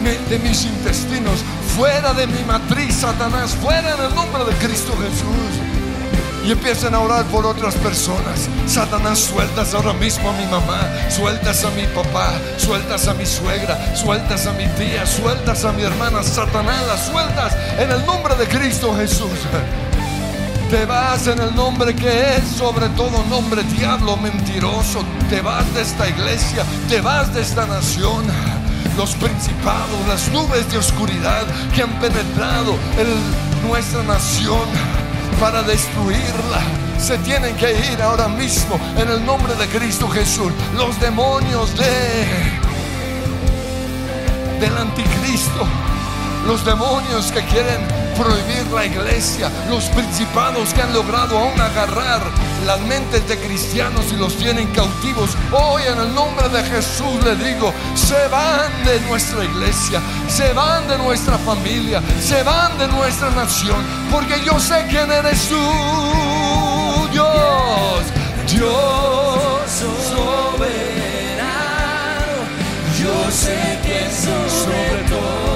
de 0.00 0.38
mis 0.38 0.64
intestinos, 0.64 1.40
fuera 1.76 2.14
de 2.14 2.26
mi 2.26 2.42
matriz, 2.44 2.96
Satanás, 2.96 3.50
fuera 3.50 3.94
en 3.94 4.04
el 4.06 4.14
nombre 4.14 4.44
de 4.44 4.52
Cristo 4.66 4.92
Jesús. 4.96 6.46
Y 6.46 6.52
empiezan 6.52 6.94
a 6.94 7.00
orar 7.00 7.26
por 7.26 7.44
otras 7.44 7.74
personas. 7.74 8.48
Satanás, 8.66 9.18
sueltas 9.18 9.74
ahora 9.74 9.92
mismo 9.92 10.30
a 10.30 10.32
mi 10.32 10.46
mamá, 10.46 10.80
sueltas 11.10 11.64
a 11.64 11.70
mi 11.72 11.84
papá, 11.88 12.32
sueltas 12.56 13.08
a 13.08 13.14
mi 13.14 13.26
suegra, 13.26 13.94
sueltas 13.94 14.46
a 14.46 14.52
mi 14.52 14.66
tía, 14.68 15.04
sueltas 15.04 15.66
a 15.66 15.72
mi 15.72 15.82
hermana. 15.82 16.22
Satanás, 16.22 16.82
las 16.86 17.06
sueltas 17.06 17.54
en 17.78 17.90
el 17.90 18.04
nombre 18.06 18.34
de 18.36 18.48
Cristo 18.48 18.96
Jesús. 18.96 19.38
Te 20.70 20.86
vas 20.86 21.26
en 21.26 21.40
el 21.40 21.54
nombre 21.54 21.94
que 21.94 22.36
es 22.36 22.44
sobre 22.56 22.88
todo 22.90 23.22
nombre, 23.28 23.62
diablo 23.64 24.16
mentiroso. 24.16 25.04
Te 25.28 25.42
vas 25.42 25.74
de 25.74 25.82
esta 25.82 26.08
iglesia, 26.08 26.64
te 26.88 27.02
vas 27.02 27.34
de 27.34 27.42
esta 27.42 27.66
nación. 27.66 28.24
Los 28.96 29.14
principados, 29.14 30.06
las 30.08 30.28
nubes 30.30 30.70
de 30.70 30.78
oscuridad 30.78 31.46
que 31.74 31.82
han 31.82 31.98
penetrado 32.00 32.74
en 32.98 33.68
nuestra 33.68 34.02
nación 34.02 34.68
para 35.40 35.62
destruirla. 35.62 36.60
Se 36.98 37.16
tienen 37.18 37.56
que 37.56 37.72
ir 37.92 38.02
ahora 38.02 38.28
mismo 38.28 38.78
en 38.96 39.08
el 39.08 39.24
nombre 39.24 39.54
de 39.54 39.66
Cristo 39.68 40.08
Jesús. 40.08 40.52
Los 40.76 41.00
demonios 41.00 41.74
de 41.76 42.60
del 44.60 44.76
anticristo, 44.76 45.66
los 46.46 46.64
demonios 46.64 47.30
que 47.32 47.44
quieren 47.44 47.86
prohibir 48.16 48.66
la 48.72 48.84
iglesia, 48.84 49.50
los 49.68 49.84
principados 49.84 50.74
que 50.74 50.82
han 50.82 50.92
logrado 50.92 51.38
aún 51.38 51.60
agarrar 51.60 52.20
las 52.66 52.80
mentes 52.80 53.26
de 53.28 53.38
cristianos 53.38 54.06
y 54.12 54.16
los 54.16 54.36
tienen 54.36 54.68
cautivos. 54.72 55.30
Hoy 55.52 55.82
en 55.82 55.98
el 55.98 56.14
nombre 56.14 56.48
de 56.48 56.62
Jesús 56.64 57.24
le 57.24 57.36
digo, 57.36 57.72
se 57.94 58.28
van 58.28 58.84
de 58.84 59.00
nuestra 59.08 59.44
iglesia, 59.44 60.00
se 60.28 60.52
van 60.52 60.86
de 60.88 60.98
nuestra 60.98 61.38
familia, 61.38 62.02
se 62.20 62.42
van 62.42 62.76
de 62.78 62.88
nuestra 62.88 63.30
nación, 63.30 63.82
porque 64.10 64.34
yo 64.44 64.58
sé 64.58 64.86
quién 64.88 65.10
eres 65.10 65.48
tú, 65.48 65.56
Dios, 67.12 68.04
soberano, 70.08 70.40
yo 73.00 73.30
sé 73.30 73.78
que 73.82 74.10
sobre 74.10 75.08
todo 75.08 75.49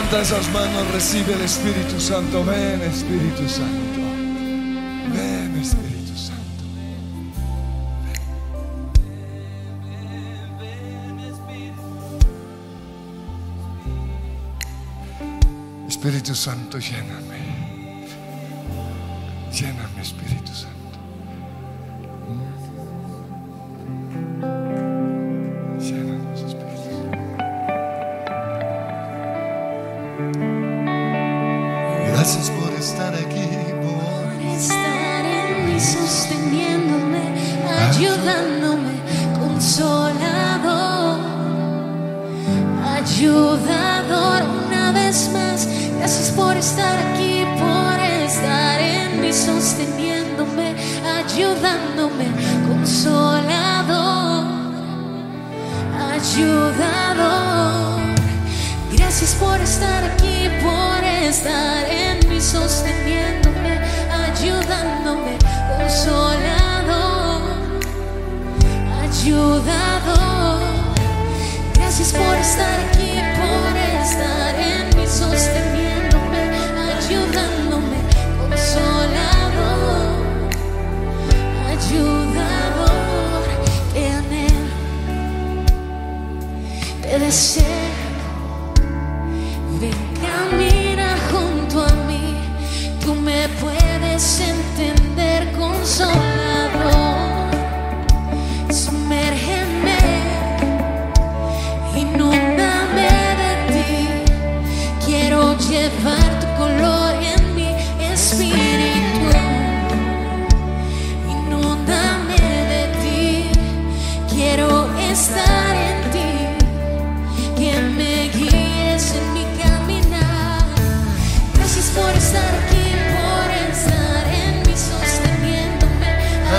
Levanta 0.00 0.22
esas 0.22 0.48
manos, 0.48 0.90
recibe 0.92 1.34
el 1.34 1.42
Espíritu 1.42 2.00
Santo. 2.00 2.42
Ven, 2.42 2.80
Espíritu 2.80 3.46
Santo. 3.46 4.00
Ven, 5.12 5.60
Espíritu 5.60 6.16
Santo. 6.16 6.64
Espíritu 15.86 16.34
Santo, 16.34 16.78
lléname. 16.78 18.06
Lléname, 19.52 20.00
Espíritu 20.00 20.54
Santo. 20.54 20.79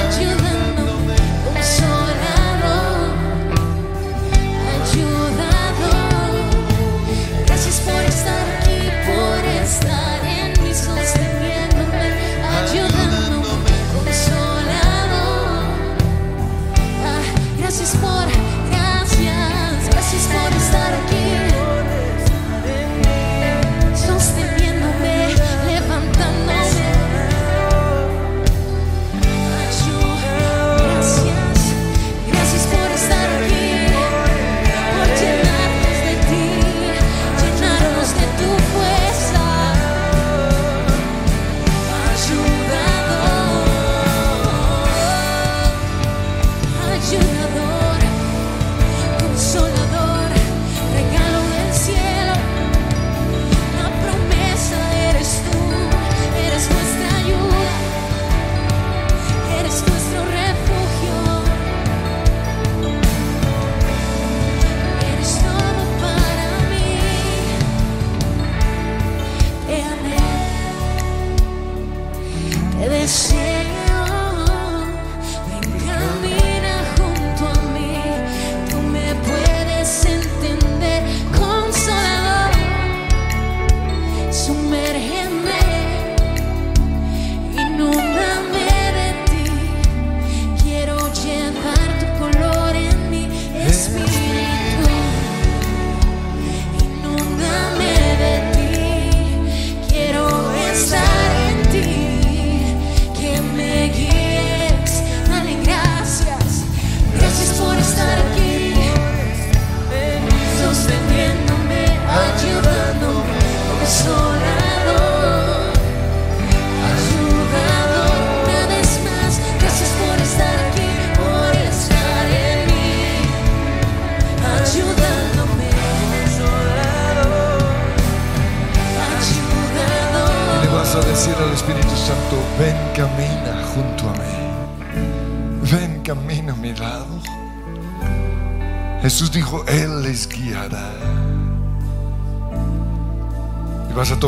you 0.10 0.51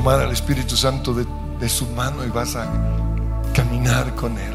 tomar 0.03 0.19
al 0.19 0.33
Espíritu 0.33 0.75
Santo 0.75 1.13
de, 1.13 1.25
de 1.61 1.69
su 1.69 1.87
mano 1.87 2.25
y 2.25 2.27
vas 2.27 2.57
a 2.57 2.69
caminar 3.53 4.13
con 4.15 4.37
Él. 4.37 4.53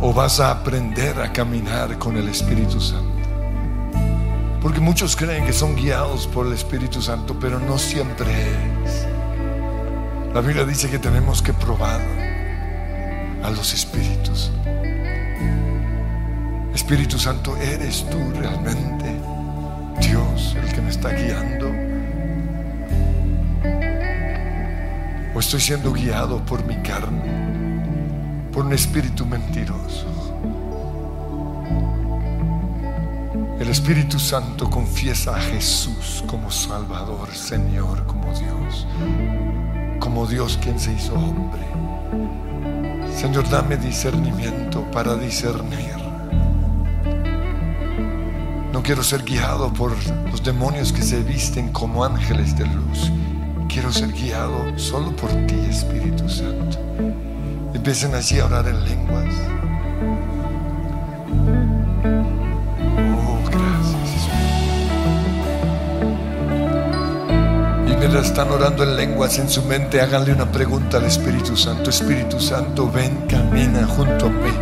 O 0.00 0.10
vas 0.14 0.40
a 0.40 0.50
aprender 0.50 1.20
a 1.20 1.30
caminar 1.30 1.98
con 1.98 2.16
el 2.16 2.30
Espíritu 2.30 2.80
Santo. 2.80 3.28
Porque 4.62 4.80
muchos 4.80 5.14
creen 5.14 5.44
que 5.44 5.52
son 5.52 5.76
guiados 5.76 6.26
por 6.26 6.46
el 6.46 6.54
Espíritu 6.54 7.02
Santo, 7.02 7.36
pero 7.38 7.60
no 7.60 7.76
siempre 7.76 8.32
es. 8.86 9.06
La 10.32 10.40
Biblia 10.40 10.64
dice 10.64 10.88
que 10.88 10.98
tenemos 10.98 11.42
que 11.42 11.52
probar 11.52 12.00
a 13.42 13.50
los 13.50 13.74
espíritus. 13.74 14.50
Espíritu 16.74 17.18
Santo, 17.18 17.54
¿eres 17.58 18.06
tú 18.08 18.32
realmente 18.34 19.20
Dios 20.00 20.56
el 20.58 20.72
que 20.72 20.80
me 20.80 20.88
está 20.88 21.10
guiando? 21.10 21.87
¿O 25.38 25.40
estoy 25.40 25.60
siendo 25.60 25.92
guiado 25.92 26.44
por 26.44 26.64
mi 26.64 26.74
carne, 26.82 28.50
por 28.52 28.66
un 28.66 28.72
espíritu 28.72 29.24
mentiroso? 29.24 30.04
El 33.60 33.68
Espíritu 33.68 34.18
Santo 34.18 34.68
confiesa 34.68 35.36
a 35.36 35.40
Jesús 35.40 36.24
como 36.26 36.50
Salvador, 36.50 37.32
Señor, 37.32 38.04
como 38.06 38.36
Dios, 38.36 38.84
como 40.00 40.26
Dios 40.26 40.58
quien 40.60 40.76
se 40.80 40.92
hizo 40.92 41.14
hombre. 41.14 41.62
Señor, 43.14 43.48
dame 43.48 43.76
discernimiento 43.76 44.90
para 44.90 45.14
discernir. 45.14 45.94
No 48.72 48.82
quiero 48.82 49.04
ser 49.04 49.22
guiado 49.22 49.72
por 49.72 49.92
los 50.32 50.42
demonios 50.42 50.92
que 50.92 51.02
se 51.02 51.22
visten 51.22 51.70
como 51.70 52.02
ángeles 52.02 52.58
de 52.58 52.66
luz. 52.66 53.12
Quiero 53.68 53.92
ser 53.92 54.12
guiado 54.12 54.76
solo 54.76 55.14
por 55.14 55.30
ti, 55.46 55.54
Espíritu 55.68 56.26
Santo. 56.28 56.78
Empiecen 57.74 58.14
así 58.14 58.40
a 58.40 58.46
orar 58.46 58.66
en 58.66 58.82
lenguas. 58.82 59.26
Oh, 63.14 63.38
gracias. 63.44 64.28
Y 67.86 67.96
mientras 67.98 68.26
están 68.26 68.50
orando 68.50 68.84
en 68.84 68.96
lenguas 68.96 69.38
en 69.38 69.50
su 69.50 69.62
mente, 69.62 70.00
háganle 70.00 70.32
una 70.32 70.50
pregunta 70.50 70.96
al 70.96 71.04
Espíritu 71.04 71.54
Santo. 71.54 71.90
Espíritu 71.90 72.40
Santo, 72.40 72.90
ven, 72.90 73.26
camina 73.28 73.86
junto 73.86 74.26
a 74.26 74.30
mí. 74.30 74.52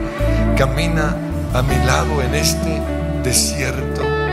Camina 0.58 1.16
a 1.54 1.62
mi 1.62 1.76
lado 1.86 2.20
en 2.22 2.34
este 2.34 2.82
desierto. 3.22 4.26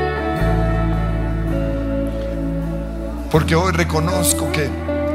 Porque 3.33 3.55
hoy 3.55 3.71
reconozco 3.71 4.51
que 4.51 4.69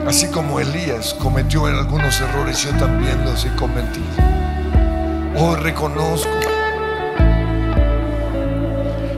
así 0.05 0.27
como 0.27 0.59
Elías 0.59 1.15
cometió 1.15 1.67
algunos 1.67 2.21
errores, 2.21 2.65
yo 2.65 2.71
también 2.71 3.25
los 3.25 3.45
he 3.45 3.55
cometido. 3.55 4.05
Hoy 5.37 5.55
reconozco 5.61 6.29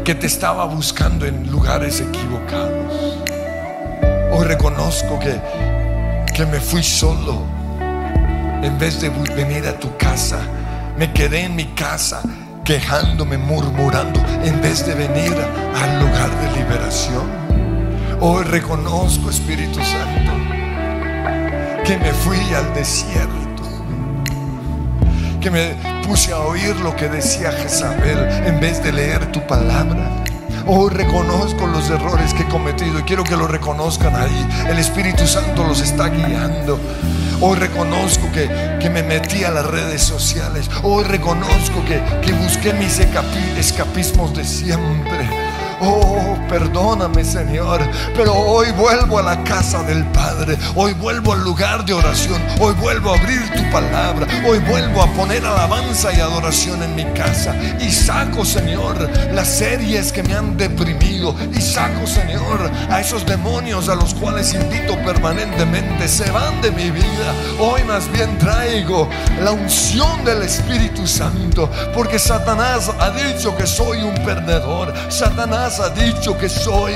que 0.04 0.14
te 0.14 0.26
estaba 0.26 0.66
buscando 0.66 1.24
en 1.24 1.50
lugares 1.50 2.02
equivocados. 2.02 3.16
Hoy 4.32 4.44
reconozco 4.44 5.18
que, 5.18 5.40
que 6.34 6.44
me 6.44 6.60
fui 6.60 6.82
solo. 6.82 7.46
En 8.62 8.78
vez 8.78 9.00
de 9.00 9.08
venir 9.34 9.66
a 9.66 9.78
tu 9.80 9.96
casa, 9.96 10.40
me 10.98 11.10
quedé 11.14 11.44
en 11.44 11.56
mi 11.56 11.64
casa 11.68 12.20
quejándome, 12.66 13.38
murmurando, 13.38 14.20
en 14.44 14.60
vez 14.60 14.84
de 14.84 14.94
venir 14.94 15.32
al 15.32 16.00
lugar 16.00 16.30
de 16.42 16.58
liberación. 16.58 17.59
Hoy 18.20 18.44
reconozco, 18.44 19.30
Espíritu 19.30 19.80
Santo, 19.82 20.32
que 21.84 21.96
me 21.96 22.12
fui 22.12 22.36
al 22.54 22.74
desierto, 22.74 23.62
que 25.40 25.50
me 25.50 25.74
puse 26.06 26.32
a 26.32 26.40
oír 26.40 26.76
lo 26.76 26.94
que 26.94 27.08
decía 27.08 27.50
Jezabel 27.50 28.18
en 28.46 28.60
vez 28.60 28.82
de 28.82 28.92
leer 28.92 29.32
tu 29.32 29.46
palabra. 29.46 30.10
Hoy 30.66 30.90
reconozco 30.90 31.66
los 31.66 31.88
errores 31.88 32.34
que 32.34 32.42
he 32.42 32.48
cometido 32.48 32.98
y 32.98 33.02
quiero 33.04 33.24
que 33.24 33.36
lo 33.36 33.46
reconozcan 33.46 34.14
ahí. 34.14 34.46
El 34.68 34.78
Espíritu 34.78 35.26
Santo 35.26 35.64
los 35.64 35.80
está 35.80 36.08
guiando. 36.08 36.78
Hoy 37.40 37.56
reconozco 37.58 38.30
que, 38.32 38.76
que 38.78 38.90
me 38.90 39.02
metí 39.02 39.44
a 39.44 39.50
las 39.50 39.64
redes 39.66 40.02
sociales. 40.02 40.70
Hoy 40.82 41.04
reconozco 41.04 41.82
que, 41.86 42.02
que 42.20 42.34
busqué 42.34 42.74
mis 42.74 43.00
escapi- 43.00 43.56
escapismos 43.56 44.36
de 44.36 44.44
siempre. 44.44 45.49
Oh, 45.82 46.36
perdóname 46.46 47.24
Señor, 47.24 47.80
pero 48.14 48.34
hoy 48.34 48.70
vuelvo 48.72 49.18
a 49.18 49.22
la 49.22 49.42
casa 49.44 49.82
del 49.82 50.04
Padre, 50.06 50.58
hoy 50.74 50.92
vuelvo 50.92 51.32
al 51.32 51.42
lugar 51.42 51.86
de 51.86 51.94
oración, 51.94 52.38
hoy 52.60 52.74
vuelvo 52.74 53.12
a 53.12 53.18
abrir 53.18 53.40
tu 53.50 53.70
palabra, 53.70 54.26
hoy 54.46 54.58
vuelvo 54.58 55.02
a 55.02 55.06
poner 55.14 55.44
alabanza 55.46 56.12
y 56.12 56.20
adoración 56.20 56.82
en 56.82 56.94
mi 56.94 57.04
casa. 57.14 57.56
Y 57.80 57.90
saco 57.90 58.44
Señor 58.44 59.08
las 59.32 59.48
series 59.48 60.12
que 60.12 60.22
me 60.22 60.34
han 60.34 60.58
deprimido 60.58 61.34
y 61.50 61.60
saco 61.62 62.06
Señor 62.06 62.70
a 62.90 63.00
esos 63.00 63.24
demonios 63.24 63.88
a 63.88 63.94
los 63.94 64.12
cuales 64.12 64.52
invito 64.52 64.96
permanentemente, 65.04 66.08
se 66.08 66.30
van 66.30 66.60
de 66.60 66.72
mi 66.72 66.90
vida, 66.90 67.34
hoy 67.58 67.82
más 67.84 68.10
bien 68.12 68.36
traigo 68.38 69.08
la 69.42 69.52
unción 69.52 70.26
del 70.26 70.42
Espíritu 70.42 71.06
Santo, 71.06 71.70
porque 71.94 72.18
Satanás 72.18 72.90
ha 73.00 73.10
dicho 73.12 73.56
que 73.56 73.66
soy 73.66 74.02
un 74.02 74.14
perdedor, 74.26 74.92
Satanás 75.08 75.69
ha 75.78 75.88
dicho 75.90 76.36
que 76.36 76.48
soy 76.48 76.92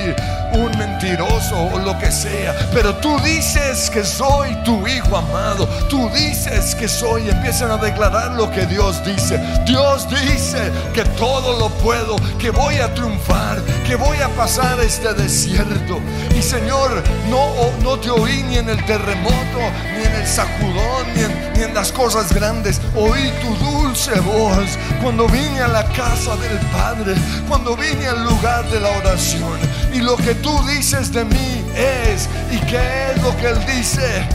un 0.55 0.76
mentiroso 0.78 1.56
o 1.72 1.78
lo 1.78 1.98
que 1.98 2.10
sea, 2.10 2.55
pero 2.72 2.94
tú 2.97 3.18
dices 3.20 3.90
que 3.90 4.05
soy 4.05 4.55
tu 4.64 4.86
hijo 4.86 5.16
amado, 5.16 5.66
tú 5.89 6.09
dices 6.10 6.74
que 6.74 6.89
soy, 6.89 7.28
empiezan 7.28 7.70
a 7.70 7.76
declarar 7.76 8.32
lo 8.32 8.51
que 8.51 8.66
Dios 8.66 9.05
dice. 9.05 9.39
Dios 9.66 10.09
dice 10.09 10.70
que 10.93 11.05
todo 11.16 11.59
lo 11.59 11.68
puedo, 11.68 12.16
que 12.39 12.51
voy 12.51 12.76
a 12.76 12.93
triunfar, 12.94 13.60
que 13.86 13.97
voy 13.97 14.18
a 14.18 14.28
pasar 14.31 14.81
este 14.81 15.12
desierto. 15.14 15.98
Y 16.36 16.43
Señor, 16.43 17.02
no, 17.28 17.52
no 17.82 17.98
te 17.98 18.10
oí 18.10 18.43
ni 18.44 18.59
en 18.59 18.68
el 18.68 18.85
terremoto, 18.85 19.60
ni 19.97 20.05
en 20.05 20.14
el 20.14 20.26
sacudón, 20.26 21.06
ni 21.14 21.22
en, 21.22 21.52
ni 21.55 21.62
en 21.62 21.74
las 21.74 21.93
cosas 21.93 22.32
grandes. 22.32 22.81
Oí 22.94 23.32
tu 23.43 23.55
dulce 23.64 24.18
voz 24.20 24.78
cuando 25.02 25.26
vine 25.26 25.60
a 25.60 25.68
la 25.68 25.85
casa 25.85 26.36
del 26.36 26.59
Padre, 26.72 27.14
cuando 27.48 27.76
vine 27.76 28.06
al 28.06 28.24
lugar 28.24 28.68
de 28.70 28.81
la 28.81 28.90
oración. 28.90 29.59
Y 29.93 29.98
lo 29.98 30.16
que 30.16 30.35
tú 30.44 30.62
dices 30.66 31.10
de 31.10 31.24
mí 31.24 31.64
es, 31.74 32.28
¿y 32.52 32.58
qué 32.66 33.12
es 33.12 33.22
lo 33.22 33.34
que 33.38 33.48
Él 33.48 33.58
dice? 33.66 34.28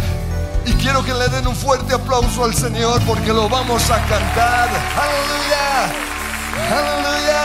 Y 0.65 0.73
quiero 0.73 1.03
que 1.03 1.13
le 1.13 1.29
den 1.29 1.45
un 1.45 1.55
fuerte 1.55 1.93
aplauso 1.93 2.45
al 2.45 2.53
Señor 2.55 2.99
porque 3.05 3.31
lo 3.31 3.47
vamos 3.47 3.83
a 3.91 3.99
cantar. 4.07 4.69
Aleluya. 5.05 5.85
Aleluya. 6.79 7.43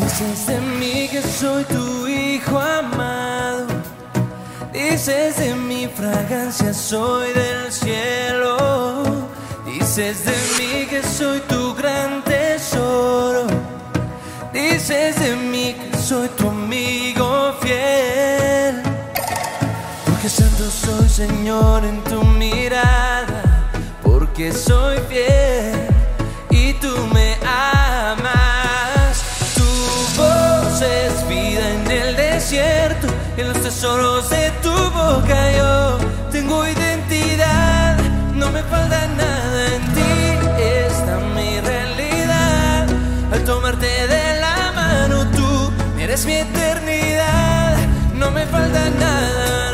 Dices 0.00 0.46
de 0.46 0.60
mí 0.60 1.08
que 1.10 1.22
soy 1.22 1.64
tu 1.64 2.08
hijo 2.08 2.58
amado. 2.58 3.75
Dices 4.76 5.38
de 5.38 5.54
mi 5.54 5.88
fragancia 5.88 6.74
soy 6.74 7.32
del 7.32 7.72
cielo. 7.72 9.04
Dices 9.64 10.22
de 10.26 10.36
mí 10.58 10.84
que 10.84 11.02
soy 11.02 11.40
tu 11.48 11.74
gran 11.74 12.22
tesoro. 12.22 13.46
Dices 14.52 15.18
de 15.18 15.34
mí 15.34 15.74
que 15.80 15.96
soy 15.96 16.28
tu 16.36 16.50
amigo 16.50 17.54
fiel. 17.62 18.82
Porque 20.04 20.28
santo 20.28 20.64
soy 20.70 21.08
Señor 21.08 21.82
en 21.82 22.04
tu 22.04 22.22
mirada. 22.22 23.70
Porque 24.02 24.52
soy 24.52 24.98
fiel 25.08 25.88
y 26.50 26.74
tú 26.74 26.94
me 27.14 27.25
Tesoros 33.78 34.30
de 34.30 34.50
tu 34.62 34.70
boca 34.70 35.52
yo 35.52 35.98
tengo 36.30 36.66
identidad. 36.66 37.98
No 38.32 38.50
me 38.50 38.62
falta 38.62 39.06
nada 39.06 39.66
en 39.74 39.82
ti. 39.92 40.62
Esta 40.62 41.18
mi 41.34 41.60
realidad. 41.60 42.86
Al 43.30 43.44
tomarte 43.44 43.86
de 43.86 44.40
la 44.40 44.72
mano 44.74 45.26
tú 45.30 45.70
eres 46.00 46.24
mi 46.24 46.36
eternidad. 46.36 47.76
No 48.14 48.30
me 48.30 48.46
falta 48.46 48.88
nada. 48.98 49.65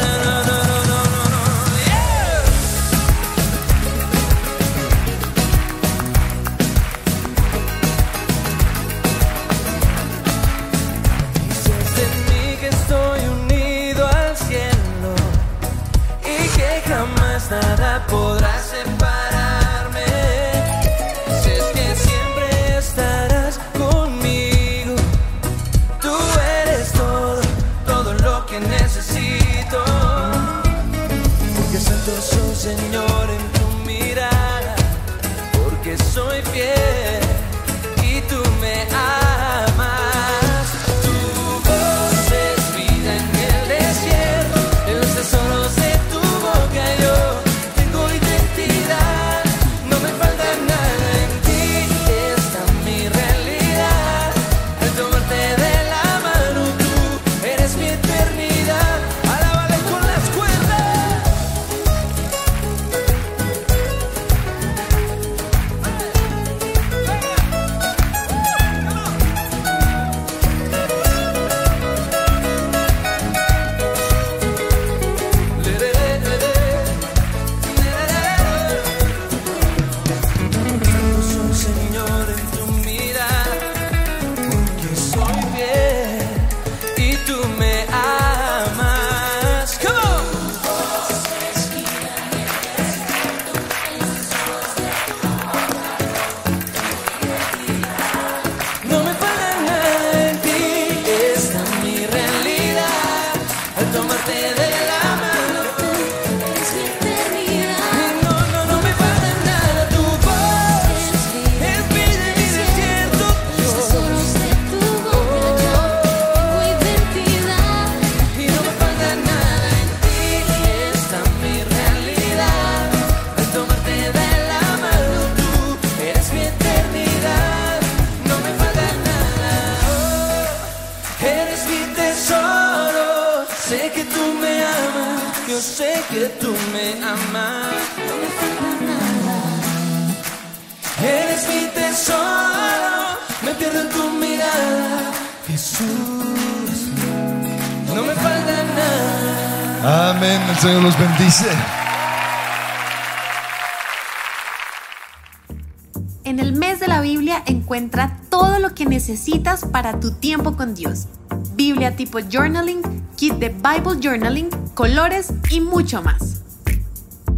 En 156.24 156.38
el 156.38 156.52
mes 156.52 156.78
de 156.78 156.86
la 156.86 157.00
Biblia 157.00 157.42
encuentra 157.46 158.16
todo 158.30 158.60
lo 158.60 158.76
que 158.76 158.86
necesitas 158.86 159.64
para 159.64 159.98
tu 159.98 160.12
tiempo 160.12 160.56
con 160.56 160.74
Dios. 160.74 161.08
Biblia 161.56 161.96
tipo 161.96 162.20
journaling, 162.20 162.80
kit 163.16 163.34
de 163.34 163.48
Bible 163.48 163.98
journaling, 164.00 164.48
colores 164.74 165.32
y 165.50 165.60
mucho 165.60 166.00
más. 166.00 166.42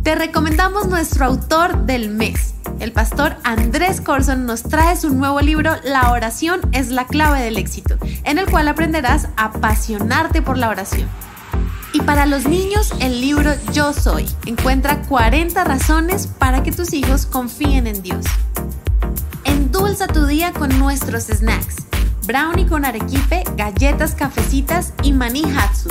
Te 0.02 0.15
recomendamos 0.15 0.86
nuestro 0.86 1.24
autor 1.24 1.86
del 1.86 2.11
mes. 2.11 2.52
El 2.78 2.93
pastor 2.93 3.36
Andrés 3.43 4.02
Corson 4.02 4.44
nos 4.44 4.62
trae 4.62 4.97
su 4.97 5.15
nuevo 5.15 5.40
libro 5.40 5.73
La 5.85 6.11
oración 6.11 6.61
es 6.73 6.90
la 6.90 7.06
clave 7.06 7.40
del 7.40 7.56
éxito, 7.56 7.97
en 8.24 8.36
el 8.36 8.51
cual 8.51 8.69
aprenderás 8.69 9.28
a 9.36 9.47
apasionarte 9.47 10.43
por 10.43 10.59
la 10.59 10.69
oración. 10.69 11.09
Y 11.94 12.02
para 12.02 12.27
los 12.27 12.47
niños, 12.47 12.93
el 13.01 13.23
libro 13.23 13.52
Yo 13.73 13.94
Soy 13.94 14.28
encuentra 14.44 15.01
40 15.02 15.65
razones 15.65 16.27
para 16.27 16.62
que 16.62 16.73
tus 16.73 16.93
hijos 16.93 17.24
confíen 17.24 17.86
en 17.86 18.02
Dios. 18.02 18.27
Endulza 19.95 20.12
tu 20.12 20.27
día 20.27 20.53
con 20.53 20.77
nuestros 20.81 21.27
snacks. 21.27 21.77
Brownie 22.27 22.66
con 22.66 22.85
arequipe, 22.85 23.45
galletas 23.57 24.16
cafecitas 24.16 24.93
y 25.05 25.12
maní 25.12 25.45
hatsu. 25.45 25.89